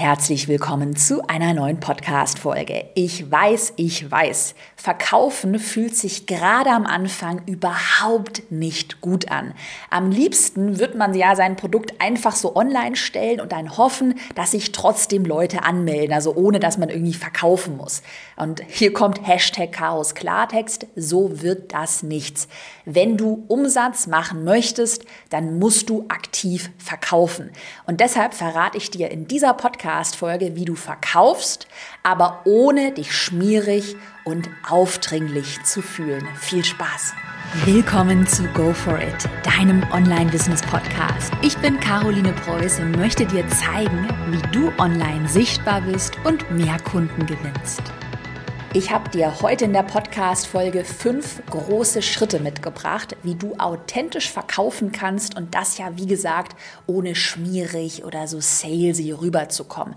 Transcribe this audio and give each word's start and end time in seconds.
Herzlich 0.00 0.48
willkommen 0.48 0.96
zu 0.96 1.28
einer 1.28 1.52
neuen 1.52 1.78
Podcast-Folge. 1.78 2.86
Ich 2.94 3.30
weiß, 3.30 3.74
ich 3.76 4.10
weiß, 4.10 4.54
Verkaufen 4.74 5.58
fühlt 5.58 5.94
sich 5.94 6.26
gerade 6.26 6.70
am 6.70 6.86
Anfang 6.86 7.42
überhaupt 7.44 8.50
nicht 8.50 9.02
gut 9.02 9.30
an. 9.30 9.52
Am 9.90 10.10
liebsten 10.10 10.78
wird 10.78 10.94
man 10.94 11.12
ja 11.12 11.36
sein 11.36 11.56
Produkt 11.56 12.00
einfach 12.00 12.34
so 12.34 12.56
online 12.56 12.96
stellen 12.96 13.42
und 13.42 13.52
dann 13.52 13.76
hoffen, 13.76 14.14
dass 14.34 14.52
sich 14.52 14.72
trotzdem 14.72 15.26
Leute 15.26 15.64
anmelden, 15.64 16.14
also 16.14 16.34
ohne 16.34 16.60
dass 16.60 16.78
man 16.78 16.88
irgendwie 16.88 17.12
verkaufen 17.12 17.76
muss. 17.76 18.00
Und 18.36 18.62
hier 18.68 18.94
kommt 18.94 19.28
Hashtag 19.28 19.70
Chaos 19.72 20.14
Klartext, 20.14 20.86
so 20.96 21.42
wird 21.42 21.74
das 21.74 22.02
nichts. 22.02 22.48
Wenn 22.86 23.18
du 23.18 23.44
Umsatz 23.48 24.06
machen 24.06 24.44
möchtest, 24.44 25.04
dann 25.28 25.58
musst 25.58 25.90
du 25.90 26.06
aktiv 26.08 26.70
verkaufen. 26.78 27.50
Und 27.84 28.00
deshalb 28.00 28.32
verrate 28.32 28.78
ich 28.78 28.90
dir 28.90 29.10
in 29.10 29.28
dieser 29.28 29.52
Podcast 29.52 29.89
Podcast-Folge, 29.90 30.54
wie 30.54 30.64
du 30.64 30.76
verkaufst, 30.76 31.66
aber 32.04 32.42
ohne 32.44 32.92
dich 32.92 33.12
schmierig 33.12 33.96
und 34.24 34.48
aufdringlich 34.68 35.64
zu 35.64 35.82
fühlen. 35.82 36.26
Viel 36.36 36.64
Spaß! 36.64 37.12
Willkommen 37.64 38.24
zu 38.24 38.44
Go 38.54 38.72
For 38.72 39.00
It, 39.00 39.28
deinem 39.42 39.82
Online-Business-Podcast. 39.90 41.32
Ich 41.42 41.58
bin 41.58 41.80
Caroline 41.80 42.32
Preuß 42.32 42.78
und 42.78 42.96
möchte 42.96 43.26
dir 43.26 43.44
zeigen, 43.48 44.06
wie 44.28 44.52
du 44.52 44.72
online 44.78 45.28
sichtbar 45.28 45.80
bist 45.80 46.16
und 46.22 46.48
mehr 46.52 46.78
Kunden 46.78 47.26
gewinnst. 47.26 47.82
Ich 48.72 48.92
habe 48.92 49.10
dir 49.10 49.40
heute 49.42 49.64
in 49.64 49.72
der 49.72 49.82
Podcast-Folge 49.82 50.84
fünf 50.84 51.42
große 51.50 52.02
Schritte 52.02 52.38
mitgebracht, 52.38 53.16
wie 53.24 53.34
du 53.34 53.56
authentisch 53.58 54.30
verkaufen 54.30 54.92
kannst 54.92 55.36
und 55.36 55.56
das 55.56 55.76
ja, 55.76 55.96
wie 55.96 56.06
gesagt, 56.06 56.54
ohne 56.86 57.16
schmierig 57.16 58.04
oder 58.04 58.28
so 58.28 58.38
salesy 58.40 59.10
rüberzukommen. 59.10 59.96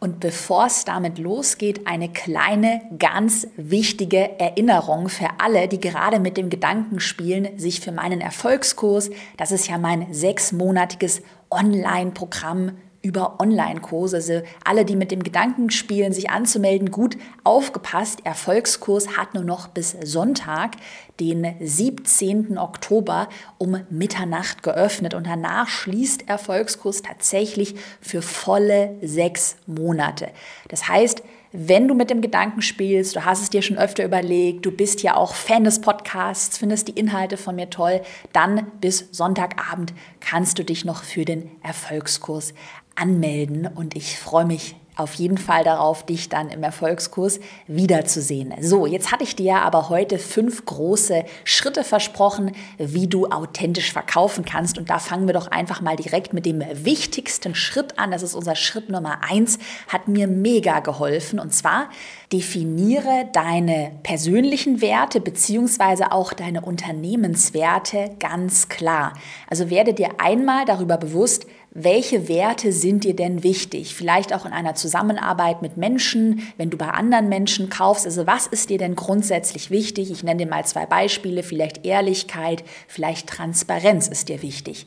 Und 0.00 0.20
bevor 0.20 0.66
es 0.66 0.86
damit 0.86 1.18
losgeht, 1.18 1.86
eine 1.86 2.08
kleine, 2.08 2.80
ganz 2.98 3.46
wichtige 3.58 4.40
Erinnerung 4.40 5.10
für 5.10 5.28
alle, 5.36 5.68
die 5.68 5.80
gerade 5.80 6.18
mit 6.18 6.38
dem 6.38 6.48
Gedanken 6.48 7.00
spielen, 7.00 7.58
sich 7.58 7.80
für 7.80 7.92
meinen 7.92 8.22
Erfolgskurs, 8.22 9.10
das 9.36 9.52
ist 9.52 9.68
ja 9.68 9.76
mein 9.76 10.14
sechsmonatiges 10.14 11.20
Online-Programm 11.50 12.72
über 13.04 13.38
Online-Kurse. 13.38 14.16
Also 14.16 14.42
alle, 14.64 14.84
die 14.84 14.96
mit 14.96 15.10
dem 15.10 15.22
Gedanken 15.22 15.70
spielen, 15.70 16.12
sich 16.12 16.30
anzumelden, 16.30 16.90
gut 16.90 17.16
aufgepasst. 17.44 18.20
Erfolgskurs 18.24 19.16
hat 19.16 19.34
nur 19.34 19.44
noch 19.44 19.68
bis 19.68 19.94
Sonntag, 20.02 20.72
den 21.20 21.54
17. 21.60 22.58
Oktober 22.58 23.28
um 23.58 23.78
Mitternacht 23.90 24.62
geöffnet 24.62 25.14
und 25.14 25.26
danach 25.26 25.68
schließt 25.68 26.28
Erfolgskurs 26.28 27.02
tatsächlich 27.02 27.76
für 28.00 28.22
volle 28.22 28.96
sechs 29.02 29.56
Monate. 29.66 30.28
Das 30.68 30.88
heißt, 30.88 31.22
wenn 31.56 31.86
du 31.86 31.94
mit 31.94 32.10
dem 32.10 32.20
Gedanken 32.20 32.62
spielst, 32.62 33.14
du 33.14 33.24
hast 33.24 33.40
es 33.40 33.48
dir 33.48 33.62
schon 33.62 33.78
öfter 33.78 34.04
überlegt, 34.04 34.66
du 34.66 34.72
bist 34.72 35.04
ja 35.04 35.14
auch 35.14 35.36
Fan 35.36 35.62
des 35.62 35.80
Podcasts, 35.80 36.58
findest 36.58 36.88
die 36.88 36.98
Inhalte 36.98 37.36
von 37.36 37.54
mir 37.54 37.70
toll, 37.70 38.00
dann 38.32 38.66
bis 38.80 39.06
Sonntagabend 39.12 39.94
kannst 40.18 40.58
du 40.58 40.64
dich 40.64 40.84
noch 40.84 41.04
für 41.04 41.24
den 41.24 41.48
Erfolgskurs 41.62 42.54
anmelden 42.94 43.66
und 43.66 43.96
ich 43.96 44.18
freue 44.18 44.44
mich 44.44 44.76
auf 44.96 45.14
jeden 45.14 45.38
Fall 45.38 45.64
darauf, 45.64 46.06
dich 46.06 46.28
dann 46.28 46.50
im 46.50 46.62
Erfolgskurs 46.62 47.40
wiederzusehen. 47.66 48.54
So, 48.60 48.86
jetzt 48.86 49.10
hatte 49.10 49.24
ich 49.24 49.34
dir 49.34 49.56
aber 49.56 49.88
heute 49.88 50.18
fünf 50.18 50.64
große 50.64 51.24
Schritte 51.42 51.82
versprochen, 51.82 52.52
wie 52.78 53.08
du 53.08 53.26
authentisch 53.26 53.92
verkaufen 53.92 54.44
kannst. 54.44 54.78
Und 54.78 54.90
da 54.90 55.00
fangen 55.00 55.26
wir 55.26 55.34
doch 55.34 55.48
einfach 55.48 55.80
mal 55.80 55.96
direkt 55.96 56.32
mit 56.32 56.46
dem 56.46 56.62
wichtigsten 56.72 57.56
Schritt 57.56 57.98
an. 57.98 58.12
Das 58.12 58.22
ist 58.22 58.34
unser 58.34 58.54
Schritt 58.54 58.88
Nummer 58.88 59.18
eins, 59.28 59.58
hat 59.88 60.06
mir 60.06 60.28
mega 60.28 60.78
geholfen. 60.78 61.40
Und 61.40 61.52
zwar 61.52 61.88
definiere 62.32 63.28
deine 63.32 63.92
persönlichen 64.04 64.80
Werte 64.80 65.20
beziehungsweise 65.20 66.12
auch 66.12 66.32
deine 66.32 66.60
Unternehmenswerte 66.60 68.10
ganz 68.20 68.68
klar. 68.68 69.14
Also 69.50 69.70
werde 69.70 69.92
dir 69.92 70.10
einmal 70.18 70.64
darüber 70.66 70.98
bewusst, 70.98 71.46
welche 71.76 72.28
Werte 72.28 72.72
sind 72.72 73.02
dir 73.02 73.16
denn 73.16 73.42
wichtig? 73.42 73.96
Vielleicht 73.96 74.32
auch 74.32 74.46
in 74.46 74.52
einer 74.52 74.76
Zusammenarbeit 74.76 75.60
mit 75.60 75.76
Menschen, 75.76 76.48
wenn 76.56 76.70
du 76.70 76.78
bei 76.78 76.88
anderen 76.88 77.28
Menschen 77.28 77.68
kaufst. 77.68 78.06
Also 78.06 78.28
was 78.28 78.46
ist 78.46 78.70
dir 78.70 78.78
denn 78.78 78.94
grundsätzlich 78.94 79.72
wichtig? 79.72 80.12
Ich 80.12 80.22
nenne 80.22 80.44
dir 80.44 80.48
mal 80.48 80.64
zwei 80.64 80.86
Beispiele. 80.86 81.42
Vielleicht 81.42 81.84
Ehrlichkeit, 81.84 82.62
vielleicht 82.86 83.28
Transparenz 83.28 84.06
ist 84.06 84.28
dir 84.28 84.40
wichtig. 84.40 84.86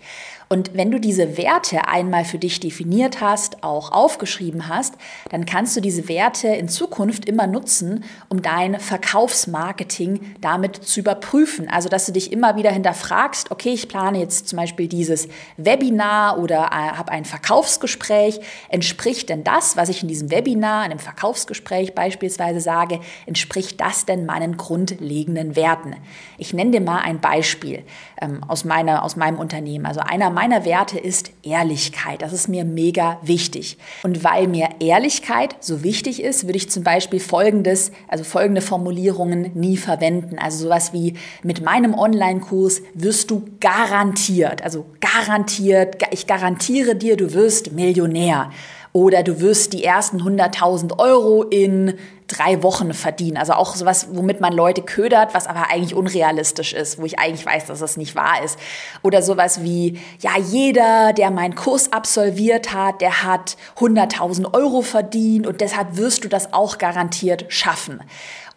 Und 0.49 0.75
wenn 0.75 0.91
du 0.91 0.99
diese 0.99 1.37
Werte 1.37 1.87
einmal 1.87 2.23
für 2.23 2.37
dich 2.37 2.59
definiert 2.59 3.19
hast, 3.19 3.63
auch 3.63 3.91
aufgeschrieben 3.91 4.69
hast, 4.69 4.95
dann 5.29 5.45
kannst 5.45 5.75
du 5.75 5.81
diese 5.81 6.07
Werte 6.07 6.47
in 6.47 6.69
Zukunft 6.69 7.25
immer 7.25 7.47
nutzen, 7.47 8.05
um 8.29 8.41
dein 8.41 8.79
Verkaufsmarketing 8.79 10.35
damit 10.39 10.75
zu 10.77 11.01
überprüfen. 11.01 11.69
Also, 11.69 11.89
dass 11.89 12.05
du 12.05 12.13
dich 12.13 12.31
immer 12.31 12.55
wieder 12.55 12.71
hinterfragst, 12.71 13.51
okay, 13.51 13.73
ich 13.73 13.89
plane 13.89 14.19
jetzt 14.19 14.47
zum 14.47 14.57
Beispiel 14.57 14.87
dieses 14.87 15.27
Webinar 15.57 16.39
oder 16.39 16.67
äh, 16.67 16.95
habe 16.95 17.11
ein 17.11 17.25
Verkaufsgespräch. 17.25 18.39
Entspricht 18.69 19.27
denn 19.27 19.43
das, 19.43 19.75
was 19.75 19.89
ich 19.89 20.01
in 20.01 20.07
diesem 20.07 20.31
Webinar, 20.31 20.85
in 20.85 20.91
einem 20.91 20.99
Verkaufsgespräch 20.99 21.93
beispielsweise 21.93 22.61
sage, 22.61 23.01
entspricht 23.25 23.81
das 23.81 24.05
denn 24.05 24.25
meinen 24.25 24.55
grundlegenden 24.55 25.57
Werten? 25.57 25.95
Ich 26.37 26.53
nenne 26.53 26.71
dir 26.71 26.81
mal 26.81 26.99
ein 26.99 27.19
Beispiel 27.19 27.83
ähm, 28.21 28.41
aus, 28.47 28.63
meiner, 28.63 29.03
aus 29.03 29.17
meinem 29.17 29.39
Unternehmen. 29.39 29.85
Also 29.85 29.99
einer 29.99 30.36
meiner 30.37 30.65
Werte 30.65 30.99
ist 30.99 31.31
Ehrlichkeit. 31.41 32.21
Das 32.21 32.31
ist 32.31 32.47
mir 32.47 32.63
mega 32.63 33.17
wichtig. 33.23 33.75
Und 34.03 34.23
weil 34.23 34.47
mir 34.47 34.69
Ehrlichkeit 34.79 35.55
so 35.61 35.81
wichtig 35.81 36.21
ist, 36.21 36.43
würde 36.43 36.57
ich 36.57 36.69
zum 36.69 36.83
Beispiel 36.83 37.19
folgendes, 37.19 37.91
also 38.07 38.23
folgende 38.23 38.61
Formulierungen 38.61 39.49
nie 39.55 39.77
verwenden. 39.77 40.37
Also 40.37 40.65
sowas 40.65 40.93
wie 40.93 41.15
mit 41.41 41.63
meinem 41.65 41.95
Online-Kurs 41.95 42.83
wirst 42.93 43.31
du 43.31 43.45
garantiert, 43.59 44.61
also 44.61 44.85
garantiert, 44.99 46.03
ich 46.11 46.27
garantiere 46.27 46.95
dir, 46.95 47.17
du 47.17 47.33
wirst 47.33 47.71
Millionär 47.71 48.51
oder 48.93 49.23
du 49.23 49.41
wirst 49.41 49.73
die 49.73 49.83
ersten 49.83 50.21
100.000 50.21 50.99
Euro 50.99 51.41
in 51.45 51.95
drei 52.27 52.61
Wochen 52.61 52.93
verdienen. 52.93 53.37
Also 53.37 53.53
auch 53.53 53.75
sowas, 53.75 54.07
womit 54.11 54.41
man 54.41 54.53
Leute 54.53 54.81
ködert, 54.81 55.33
was 55.33 55.47
aber 55.47 55.69
eigentlich 55.69 55.95
unrealistisch 55.95 56.73
ist, 56.73 56.99
wo 56.99 57.05
ich 57.05 57.19
eigentlich 57.19 57.45
weiß, 57.45 57.65
dass 57.65 57.79
das 57.79 57.97
nicht 57.97 58.15
wahr 58.15 58.43
ist. 58.43 58.59
Oder 59.01 59.21
sowas 59.21 59.63
wie, 59.63 59.99
ja, 60.19 60.31
jeder, 60.37 61.13
der 61.13 61.31
meinen 61.31 61.55
Kurs 61.55 61.91
absolviert 61.93 62.73
hat, 62.73 63.01
der 63.01 63.23
hat 63.23 63.57
100.000 63.77 64.53
Euro 64.53 64.81
verdient 64.81 65.47
und 65.47 65.61
deshalb 65.61 65.97
wirst 65.97 66.23
du 66.23 66.27
das 66.27 66.53
auch 66.53 66.77
garantiert 66.77 67.45
schaffen. 67.49 68.01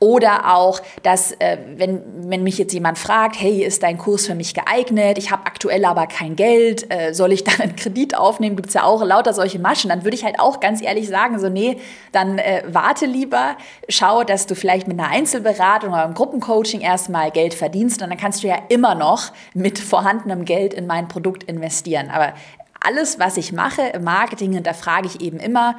Oder 0.02 0.56
auch, 0.56 0.80
dass, 1.02 1.32
äh, 1.32 1.58
wenn, 1.76 2.02
wenn 2.30 2.42
mich 2.42 2.56
jetzt 2.56 2.72
jemand 2.72 2.98
fragt, 2.98 3.38
hey, 3.38 3.62
ist 3.62 3.82
dein 3.82 3.98
Kurs 3.98 4.26
für 4.26 4.34
mich 4.34 4.54
geeignet? 4.54 5.18
Ich 5.18 5.30
habe 5.30 5.44
aktuell 5.44 5.84
aber 5.84 6.06
kein 6.06 6.36
Geld, 6.36 6.90
äh, 6.90 7.12
soll 7.12 7.32
ich 7.32 7.44
dann 7.44 7.60
einen 7.60 7.76
Kredit 7.76 8.16
aufnehmen? 8.16 8.56
Gibt 8.56 8.68
es 8.68 8.74
ja 8.74 8.84
auch 8.84 9.04
lauter 9.04 9.34
solche 9.34 9.58
Maschen. 9.58 9.90
Dann 9.90 10.02
würde 10.02 10.16
ich 10.16 10.24
halt 10.24 10.40
auch 10.40 10.58
ganz 10.58 10.80
ehrlich 10.80 11.06
sagen, 11.06 11.38
so, 11.38 11.50
nee, 11.50 11.76
dann 12.12 12.38
äh, 12.38 12.62
warte 12.66 13.04
lieber, 13.04 13.58
schau, 13.88 14.24
dass 14.24 14.46
du 14.46 14.54
vielleicht 14.54 14.88
mit 14.88 14.98
einer 14.98 15.08
Einzelberatung 15.08 15.90
oder 15.90 16.04
einem 16.04 16.14
Gruppencoaching 16.14 16.80
erstmal 16.80 17.30
Geld 17.30 17.54
verdienst 17.54 18.02
und 18.02 18.10
dann 18.10 18.18
kannst 18.18 18.42
du 18.42 18.48
ja 18.48 18.58
immer 18.68 18.94
noch 18.94 19.32
mit 19.54 19.78
vorhandenem 19.78 20.44
Geld 20.44 20.74
in 20.74 20.86
mein 20.86 21.08
Produkt 21.08 21.44
investieren. 21.44 22.10
Aber 22.10 22.34
alles, 22.80 23.18
was 23.18 23.36
ich 23.36 23.52
mache 23.52 23.82
im 23.82 24.04
Marketing, 24.04 24.52
hinterfrage 24.52 25.06
ich 25.06 25.20
eben 25.20 25.38
immer, 25.38 25.76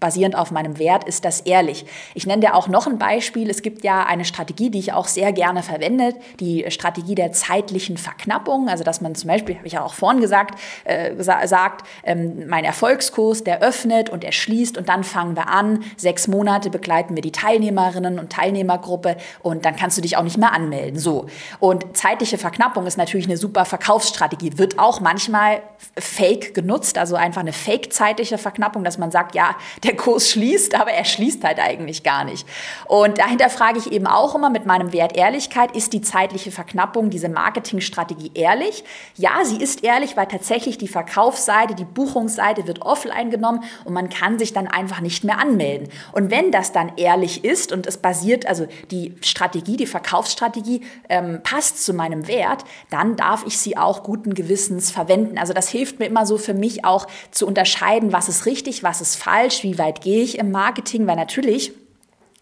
basierend 0.00 0.36
auf 0.36 0.50
meinem 0.50 0.78
Wert, 0.78 1.04
ist 1.04 1.24
das 1.24 1.40
ehrlich. 1.40 1.86
Ich 2.14 2.26
nenne 2.26 2.40
dir 2.40 2.54
auch 2.54 2.68
noch 2.68 2.86
ein 2.86 2.98
Beispiel. 2.98 3.50
Es 3.50 3.62
gibt 3.62 3.84
ja 3.84 4.04
eine 4.04 4.24
Strategie, 4.24 4.70
die 4.70 4.78
ich 4.78 4.92
auch 4.92 5.06
sehr 5.06 5.32
gerne 5.32 5.62
verwende, 5.62 6.14
die 6.40 6.64
Strategie 6.68 7.14
der 7.14 7.32
zeitlichen 7.32 7.96
Verknappung. 7.96 8.68
Also, 8.68 8.84
dass 8.84 9.00
man 9.00 9.14
zum 9.14 9.28
Beispiel, 9.28 9.56
habe 9.56 9.66
ich 9.66 9.74
ja 9.74 9.82
auch 9.82 9.94
vorhin 9.94 10.20
gesagt, 10.20 10.58
äh, 10.84 11.22
sagt, 11.22 11.86
ähm, 12.02 12.48
mein 12.48 12.64
Erfolgskurs, 12.64 13.44
der 13.44 13.62
öffnet 13.62 14.10
und 14.10 14.24
er 14.24 14.32
schließt 14.32 14.78
und 14.78 14.88
dann 14.88 15.04
fangen 15.04 15.36
wir 15.36 15.48
an. 15.48 15.84
Sechs 15.96 16.28
Monate 16.28 16.70
begleiten 16.70 17.14
wir 17.14 17.22
die 17.22 17.32
Teilnehmerinnen 17.32 18.18
und 18.18 18.32
Teilnehmergruppe 18.32 19.16
und 19.42 19.64
dann 19.64 19.76
kannst 19.76 19.98
du 19.98 20.02
dich 20.02 20.16
auch 20.16 20.22
nicht 20.22 20.38
mehr 20.38 20.52
anmelden. 20.52 20.98
So. 20.98 21.26
Und 21.60 21.96
zeitliche 21.96 22.38
Verknappung 22.38 22.86
ist 22.86 22.98
natürlich 22.98 23.26
eine 23.26 23.36
super 23.36 23.64
Verkaufsstrategie, 23.64 24.58
wird 24.58 24.78
auch 24.78 25.00
manchmal 25.00 25.62
fake 25.98 26.54
genutzt, 26.54 26.98
also 26.98 27.16
einfach 27.16 27.40
eine 27.40 27.52
fake 27.52 27.92
zeitliche 27.92 28.38
Verknappung, 28.38 28.84
dass 28.84 28.98
man 28.98 29.10
sagt, 29.10 29.34
ja, 29.34 29.56
der 29.82 29.96
Kurs 29.96 30.30
schließt, 30.30 30.74
aber 30.74 30.92
er 30.92 31.04
schließt 31.04 31.44
halt 31.44 31.58
eigentlich 31.58 32.02
gar 32.02 32.24
nicht. 32.24 32.46
Und 32.86 33.18
dahinter 33.18 33.50
frage 33.50 33.78
ich 33.78 33.92
eben 33.92 34.06
auch 34.06 34.34
immer 34.34 34.50
mit 34.50 34.66
meinem 34.66 34.92
Wert 34.92 35.16
Ehrlichkeit, 35.16 35.74
ist 35.76 35.92
die 35.92 36.00
zeitliche 36.00 36.52
Verknappung, 36.52 37.10
diese 37.10 37.28
Marketingstrategie 37.28 38.30
ehrlich? 38.34 38.84
Ja, 39.16 39.44
sie 39.44 39.56
ist 39.56 39.82
ehrlich, 39.82 40.16
weil 40.16 40.26
tatsächlich 40.26 40.78
die 40.78 40.88
Verkaufsseite, 40.88 41.74
die 41.74 41.84
Buchungsseite 41.84 42.66
wird 42.66 42.82
offline 42.82 43.30
genommen 43.30 43.64
und 43.84 43.92
man 43.92 44.08
kann 44.08 44.38
sich 44.38 44.52
dann 44.52 44.68
einfach 44.68 45.00
nicht 45.00 45.24
mehr 45.24 45.38
anmelden. 45.38 45.88
Und 46.12 46.30
wenn 46.30 46.52
das 46.52 46.72
dann 46.72 46.92
ehrlich 46.96 47.44
ist 47.44 47.72
und 47.72 47.86
es 47.86 47.98
basiert, 47.98 48.46
also 48.46 48.66
die 48.90 49.14
Strategie, 49.22 49.76
die 49.76 49.86
Verkaufsstrategie 49.86 50.82
ähm, 51.08 51.40
passt 51.42 51.84
zu 51.84 51.94
meinem 51.94 52.28
Wert, 52.28 52.64
dann 52.90 53.16
darf 53.16 53.44
ich 53.46 53.58
sie 53.58 53.76
auch 53.76 54.02
guten 54.02 54.34
Gewissens 54.34 54.90
verwenden. 54.90 55.38
Also 55.38 55.52
das 55.52 55.68
hilft 55.68 55.98
mir 55.98 56.06
immer 56.06 56.26
so 56.26 56.38
für 56.38 56.54
mich 56.54 56.84
auch 56.84 57.06
zu 57.30 57.46
unterscheiden, 57.46 58.12
was 58.12 58.28
ist 58.28 58.46
richtig, 58.46 58.82
was 58.82 59.00
ist 59.00 59.16
falsch, 59.16 59.62
wie 59.64 59.78
weit 59.78 60.02
gehe 60.02 60.22
ich 60.22 60.38
im 60.38 60.52
Marketing, 60.52 61.06
weil 61.08 61.16
natürlich 61.16 61.72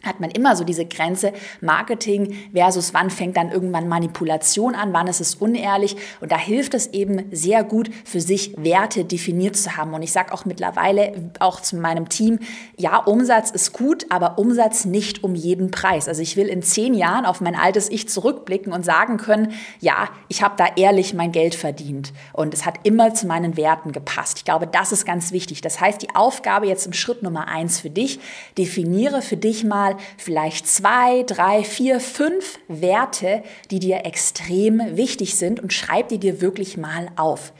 hat 0.03 0.21
man 0.21 0.31
immer 0.31 0.57
so 0.57 0.65
diese 0.65 0.85
Grenze 0.85 1.33
Marketing 1.61 2.37
versus 2.55 2.95
wann 2.95 3.11
fängt 3.11 3.37
dann 3.37 3.51
irgendwann 3.51 3.89
Manipulation 3.89 4.75
an, 4.75 4.93
wann 4.93 5.07
ist 5.07 5.21
es 5.21 5.35
unehrlich. 5.37 5.97
Und 6.21 6.33
da 6.33 6.39
hilft 6.39 6.75
es 6.75 6.89
eben 6.89 7.25
sehr 7.31 7.65
gut, 7.65 7.91
für 8.05 8.21
sich 8.21 8.55
Werte 8.57 9.05
definiert 9.05 9.57
zu 9.57 9.77
haben. 9.77 9.95
Und 9.95 10.03
ich 10.03 10.13
sage 10.13 10.33
auch 10.33 10.45
mittlerweile 10.45 11.31
auch 11.39 11.61
zu 11.61 11.77
meinem 11.77 12.09
Team, 12.09 12.39
ja, 12.77 12.99
Umsatz 12.99 13.51
ist 13.51 13.73
gut, 13.73 14.07
aber 14.11 14.39
Umsatz 14.39 14.85
nicht 14.85 15.25
um 15.25 15.35
jeden 15.35 15.71
Preis. 15.71 16.09
Also 16.09 16.23
ich 16.23 16.37
will 16.37 16.49
in 16.49 16.63
zehn 16.63 16.95
Jahren 16.95 17.25
auf 17.25 17.41
mein 17.41 17.55
altes 17.55 17.89
Ich 17.91 18.09
zurückblicken 18.09 18.73
und 18.73 18.85
sagen 18.85 19.17
können, 19.17 19.53
ja, 19.81 20.09
ich 20.29 20.43
habe 20.43 20.55
da 20.57 20.67
ehrlich 20.77 21.15
mein 21.15 21.33
Geld 21.33 21.55
verdient. 21.55 22.13
Und 22.33 22.55
es 22.55 22.67
hat 22.67 22.75
immer 22.83 23.15
zu 23.15 23.27
meinen 23.27 23.57
Werten 23.57 23.93
gepasst. 23.93 24.39
Ich 24.39 24.45
glaube, 24.45 24.67
das 24.67 24.93
ist 24.93 25.05
ganz 25.05 25.33
wichtig. 25.33 25.61
Das 25.61 25.81
heißt, 25.81 26.03
die 26.03 26.15
Aufgabe 26.15 26.67
jetzt 26.67 26.87
im 26.87 26.93
Schritt 26.93 27.23
Nummer 27.23 27.49
eins 27.49 27.81
für 27.81 27.91
dich, 27.91 28.21
definiere 28.59 29.23
für 29.23 29.37
dich 29.37 29.65
mal, 29.65 29.92
mal 29.93 30.03
vielleicht 30.17 30.67
zwei, 30.67 31.23
drei, 31.25 31.65
vier, 31.65 32.01
fünf 32.01 32.59
Werte, 32.69 33.43
die 33.71 33.79
dir 33.79 34.05
extrem 34.05 34.97
wichtig 34.97 35.37
sind 35.37 35.61
und 35.61 35.73
schreib 35.73 36.09
die 36.09 36.19
dir 36.19 36.41
wirklich 36.41 36.77
mal 36.77 37.09
auf. 37.17 37.53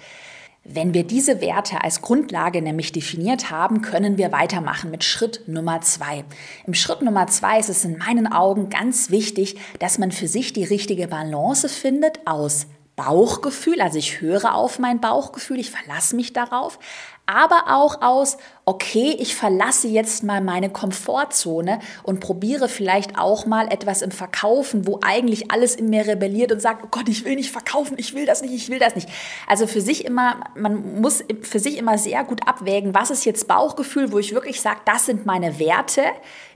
Wenn 0.65 0.95
wir 0.95 1.03
diese 1.03 1.41
Werte 1.41 1.83
als 1.83 2.03
Grundlage 2.03 2.63
nämlich 2.63 2.93
definiert 2.93 3.51
haben, 3.51 3.83
können 3.83 4.17
wir 4.17 4.31
weitermachen 4.31 4.93
mit 4.93 5.03
Schritt 5.03 5.43
Nummer 5.49 5.81
zwei. 5.81 6.25
Im 6.67 6.75
Schritt 6.75 7.03
Nummer 7.03 7.27
zwei 7.27 7.59
ist 7.59 7.69
es 7.69 7.85
in 7.85 7.99
meinen 7.99 8.33
Augen 8.33 8.71
ganz 8.71 9.11
wichtig, 9.11 9.57
dass 9.81 9.99
man 9.99 10.13
für 10.13 10.29
sich 10.29 10.53
die 10.53 10.65
richtige 10.65 11.09
Balance 11.09 11.69
findet 11.69 12.25
aus 12.27 12.67
Bauchgefühl, 12.95 13.81
also 13.81 13.99
ich 13.99 14.21
höre 14.21 14.55
auf 14.55 14.79
mein 14.79 15.01
Bauchgefühl, 15.01 15.59
ich 15.59 15.71
verlasse 15.71 16.15
mich 16.15 16.35
darauf, 16.35 16.79
aber 17.27 17.65
auch 17.69 18.03
aus, 18.03 18.37
okay, 18.65 19.17
ich 19.19 19.35
verlasse 19.35 19.89
jetzt 19.89 20.23
mal 20.23 20.41
meine 20.41 20.71
Komfortzone 20.71 21.81
und 22.05 22.21
probiere 22.21 22.69
vielleicht 22.69 23.19
auch 23.19 23.45
mal 23.45 23.73
etwas 23.73 24.03
im 24.03 24.13
Verkaufen, 24.13 24.87
wo 24.87 25.01
eigentlich 25.03 25.51
alles 25.51 25.75
in 25.75 25.91
mir 25.91 26.07
rebelliert 26.07 26.53
und 26.53 26.61
sagt, 26.61 26.85
oh 26.85 26.89
Gott, 26.91 27.09
ich 27.09 27.25
will 27.25 27.35
nicht 27.35 27.51
verkaufen, 27.51 27.95
ich 27.99 28.15
will 28.15 28.25
das 28.25 28.43
nicht, 28.43 28.55
ich 28.55 28.69
will 28.69 28.79
das 28.79 28.95
nicht. 28.95 29.09
Also 29.49 29.67
für 29.67 29.81
sich 29.81 30.05
immer, 30.05 30.41
man 30.55 31.01
muss 31.01 31.25
für 31.43 31.59
sich 31.59 31.77
immer 31.77 31.99
sehr 31.99 32.23
gut 32.23 32.47
abwägen, 32.47 32.95
was 32.95 33.11
ist 33.11 33.25
jetzt 33.25 33.49
Bauchgefühl, 33.49 34.13
wo 34.13 34.19
ich 34.19 34.35
wirklich 34.35 34.61
sage, 34.61 34.81
das 34.85 35.07
sind 35.07 35.27
meine 35.27 35.59
Werte. 35.59 36.03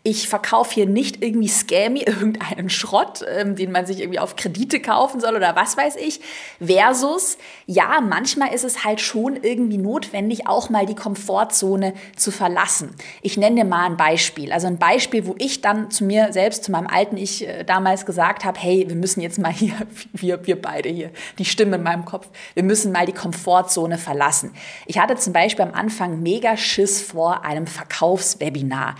Ich 0.04 0.28
verkaufe 0.28 0.74
hier 0.74 0.86
nicht 0.86 1.24
irgendwie 1.24 1.48
Scammy, 1.48 2.02
irgendeinen 2.06 2.70
Schrott, 2.70 3.24
ähm, 3.28 3.56
den 3.56 3.72
man 3.72 3.86
sich 3.86 3.98
irgendwie 3.98 4.20
auf 4.20 4.36
Kredite 4.36 4.78
kaufen 4.78 5.20
soll 5.20 5.34
oder 5.34 5.56
was 5.56 5.76
weiß 5.76 5.96
ich. 5.96 6.20
Versus, 6.64 7.38
ja, 7.66 8.00
manchmal 8.00 8.54
ist 8.54 8.62
es 8.62 8.84
halt 8.84 9.00
schon 9.00 9.34
irgendwie 9.42 9.78
notwendig, 9.78 10.46
auch 10.46 10.55
mal 10.70 10.86
die 10.86 10.94
Komfortzone 10.94 11.94
zu 12.16 12.30
verlassen. 12.30 12.94
Ich 13.22 13.36
nenne 13.36 13.56
dir 13.56 13.64
mal 13.64 13.86
ein 13.86 13.96
Beispiel. 13.96 14.52
Also 14.52 14.66
ein 14.66 14.78
Beispiel, 14.78 15.26
wo 15.26 15.34
ich 15.38 15.60
dann 15.60 15.90
zu 15.90 16.04
mir 16.04 16.32
selbst, 16.32 16.64
zu 16.64 16.72
meinem 16.72 16.86
alten 16.86 17.16
Ich 17.16 17.46
äh, 17.46 17.64
damals 17.64 18.06
gesagt 18.06 18.44
habe, 18.44 18.58
hey, 18.58 18.84
wir 18.88 18.96
müssen 18.96 19.20
jetzt 19.20 19.38
mal 19.38 19.52
hier, 19.52 19.74
wir, 20.12 20.46
wir 20.46 20.60
beide 20.60 20.88
hier, 20.88 21.10
die 21.38 21.44
Stimme 21.44 21.76
in 21.76 21.82
meinem 21.82 22.04
Kopf, 22.04 22.28
wir 22.54 22.62
müssen 22.62 22.92
mal 22.92 23.06
die 23.06 23.12
Komfortzone 23.12 23.98
verlassen. 23.98 24.52
Ich 24.86 24.98
hatte 24.98 25.16
zum 25.16 25.32
Beispiel 25.32 25.64
am 25.64 25.74
Anfang 25.74 26.22
mega 26.22 26.56
Schiss 26.56 27.02
vor 27.02 27.44
einem 27.44 27.66
Verkaufswebinar 27.66 28.96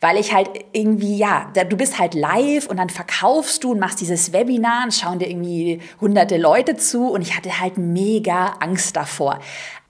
weil 0.00 0.18
ich 0.18 0.32
halt 0.32 0.50
irgendwie, 0.72 1.16
ja, 1.16 1.50
du 1.52 1.76
bist 1.76 1.98
halt 1.98 2.14
live 2.14 2.66
und 2.66 2.76
dann 2.76 2.90
verkaufst 2.90 3.64
du 3.64 3.72
und 3.72 3.78
machst 3.78 4.00
dieses 4.00 4.32
Webinar 4.32 4.84
und 4.84 4.94
schauen 4.94 5.18
dir 5.18 5.28
irgendwie 5.28 5.80
hunderte 6.00 6.36
Leute 6.36 6.76
zu 6.76 7.08
und 7.08 7.22
ich 7.22 7.36
hatte 7.36 7.60
halt 7.60 7.78
mega 7.78 8.54
Angst 8.60 8.96
davor. 8.96 9.40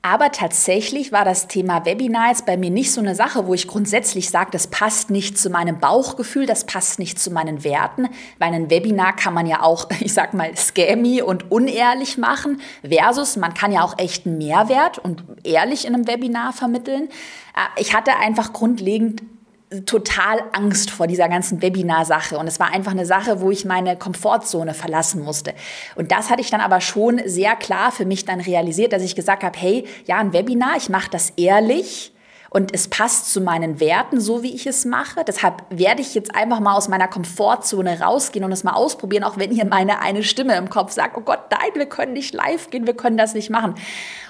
Aber 0.07 0.31
tatsächlich 0.31 1.11
war 1.11 1.25
das 1.25 1.49
Thema 1.49 1.85
Webinar 1.85 2.29
jetzt 2.29 2.47
bei 2.47 2.57
mir 2.57 2.71
nicht 2.71 2.93
so 2.93 3.01
eine 3.01 3.17
Sache, 3.17 3.49
wo 3.49 3.55
ich 3.55 3.67
grundsätzlich 3.67 4.31
sage, 4.31 4.51
das 4.53 4.69
passt 4.69 5.11
nicht 5.11 5.37
zu 5.37 5.51
meinem 5.51 5.81
Bauchgefühl, 5.81 6.47
das 6.47 6.65
passt 6.65 7.01
nicht 7.01 7.19
zu 7.19 7.33
meinen 7.33 7.65
Werten, 7.65 8.09
weil 8.39 8.55
ein 8.55 8.71
Webinar 8.71 9.17
kann 9.17 9.35
man 9.35 9.47
ja 9.47 9.63
auch, 9.63 9.89
ich 10.01 10.15
sag 10.15 10.33
mal, 10.33 10.57
scammy 10.57 11.23
und 11.23 11.51
unehrlich 11.51 12.19
machen, 12.19 12.61
versus 12.89 13.35
man 13.35 13.53
kann 13.53 13.73
ja 13.73 13.83
auch 13.83 13.99
echten 13.99 14.39
Mehrwert 14.39 14.99
und 14.99 15.25
ehrlich 15.43 15.85
in 15.85 15.95
einem 15.95 16.07
Webinar 16.07 16.53
vermitteln. 16.53 17.09
Äh, 17.57 17.81
ich 17.81 17.93
hatte 17.93 18.15
einfach 18.15 18.53
grundlegend 18.53 19.23
total 19.85 20.43
Angst 20.53 20.91
vor 20.91 21.07
dieser 21.07 21.29
ganzen 21.29 21.61
Webinar-Sache 21.61 22.39
und 22.39 22.47
es 22.47 22.61
war 22.61 22.73
einfach 22.73 22.93
eine 22.93 23.07
Sache, 23.07 23.41
wo 23.41 23.51
ich 23.51 23.65
meine 23.65 23.97
Komfortzone 23.97 24.75
verlassen 24.75 25.23
musste. 25.23 25.55
Und 25.97 26.13
das 26.13 26.31
hatte 26.31 26.41
ich 26.41 26.51
dann 26.51 26.61
aber 26.61 26.81
schon 26.81 27.21
sehr 27.27 27.57
klar 27.57 27.91
für 27.91 28.05
mich 28.05 28.25
dann 28.25 28.41
realisiert, 28.41 28.93
dass 28.93 29.03
ich 29.03 29.17
gesagt 29.17 29.43
habe, 29.43 29.59
hey, 29.59 29.85
ja, 30.07 30.19
ein 30.19 30.33
Webinar, 30.33 30.77
ich 30.77 30.89
mache 30.89 31.11
das 31.11 31.31
ehrlich 31.37 32.13
und 32.57 32.73
es 32.73 32.89
passt 32.89 33.31
zu 33.35 33.43
meinen 33.43 33.81
Werten, 33.81 34.19
so 34.19 34.43
wie 34.43 34.55
ich 34.55 34.67
es 34.67 34.87
mache. 34.87 35.25
Deshalb 35.29 35.65
werde 35.69 36.01
ich 36.01 36.15
jetzt 36.15 36.35
einfach 36.35 36.59
mal 36.59 36.75
aus 36.75 36.89
meiner 36.89 37.07
Komfortzone 37.07 38.01
rausgehen 38.01 38.47
und 38.47 38.51
es 38.51 38.65
mal 38.65 38.73
ausprobieren, 38.73 39.25
auch 39.25 39.37
wenn 39.37 39.51
hier 39.51 39.67
meine 39.67 40.01
eine 40.01 40.23
Stimme 40.23 40.57
im 40.57 40.71
Kopf 40.71 40.93
sagt, 40.93 41.19
oh 41.19 41.21
Gott, 41.21 41.51
nein, 41.51 41.73
wir 41.75 41.85
können 41.85 42.15
nicht 42.15 42.33
live 42.33 42.71
gehen, 42.71 42.87
wir 42.87 42.97
können 42.97 43.19
das 43.19 43.35
nicht 43.35 43.51
machen. 43.51 43.75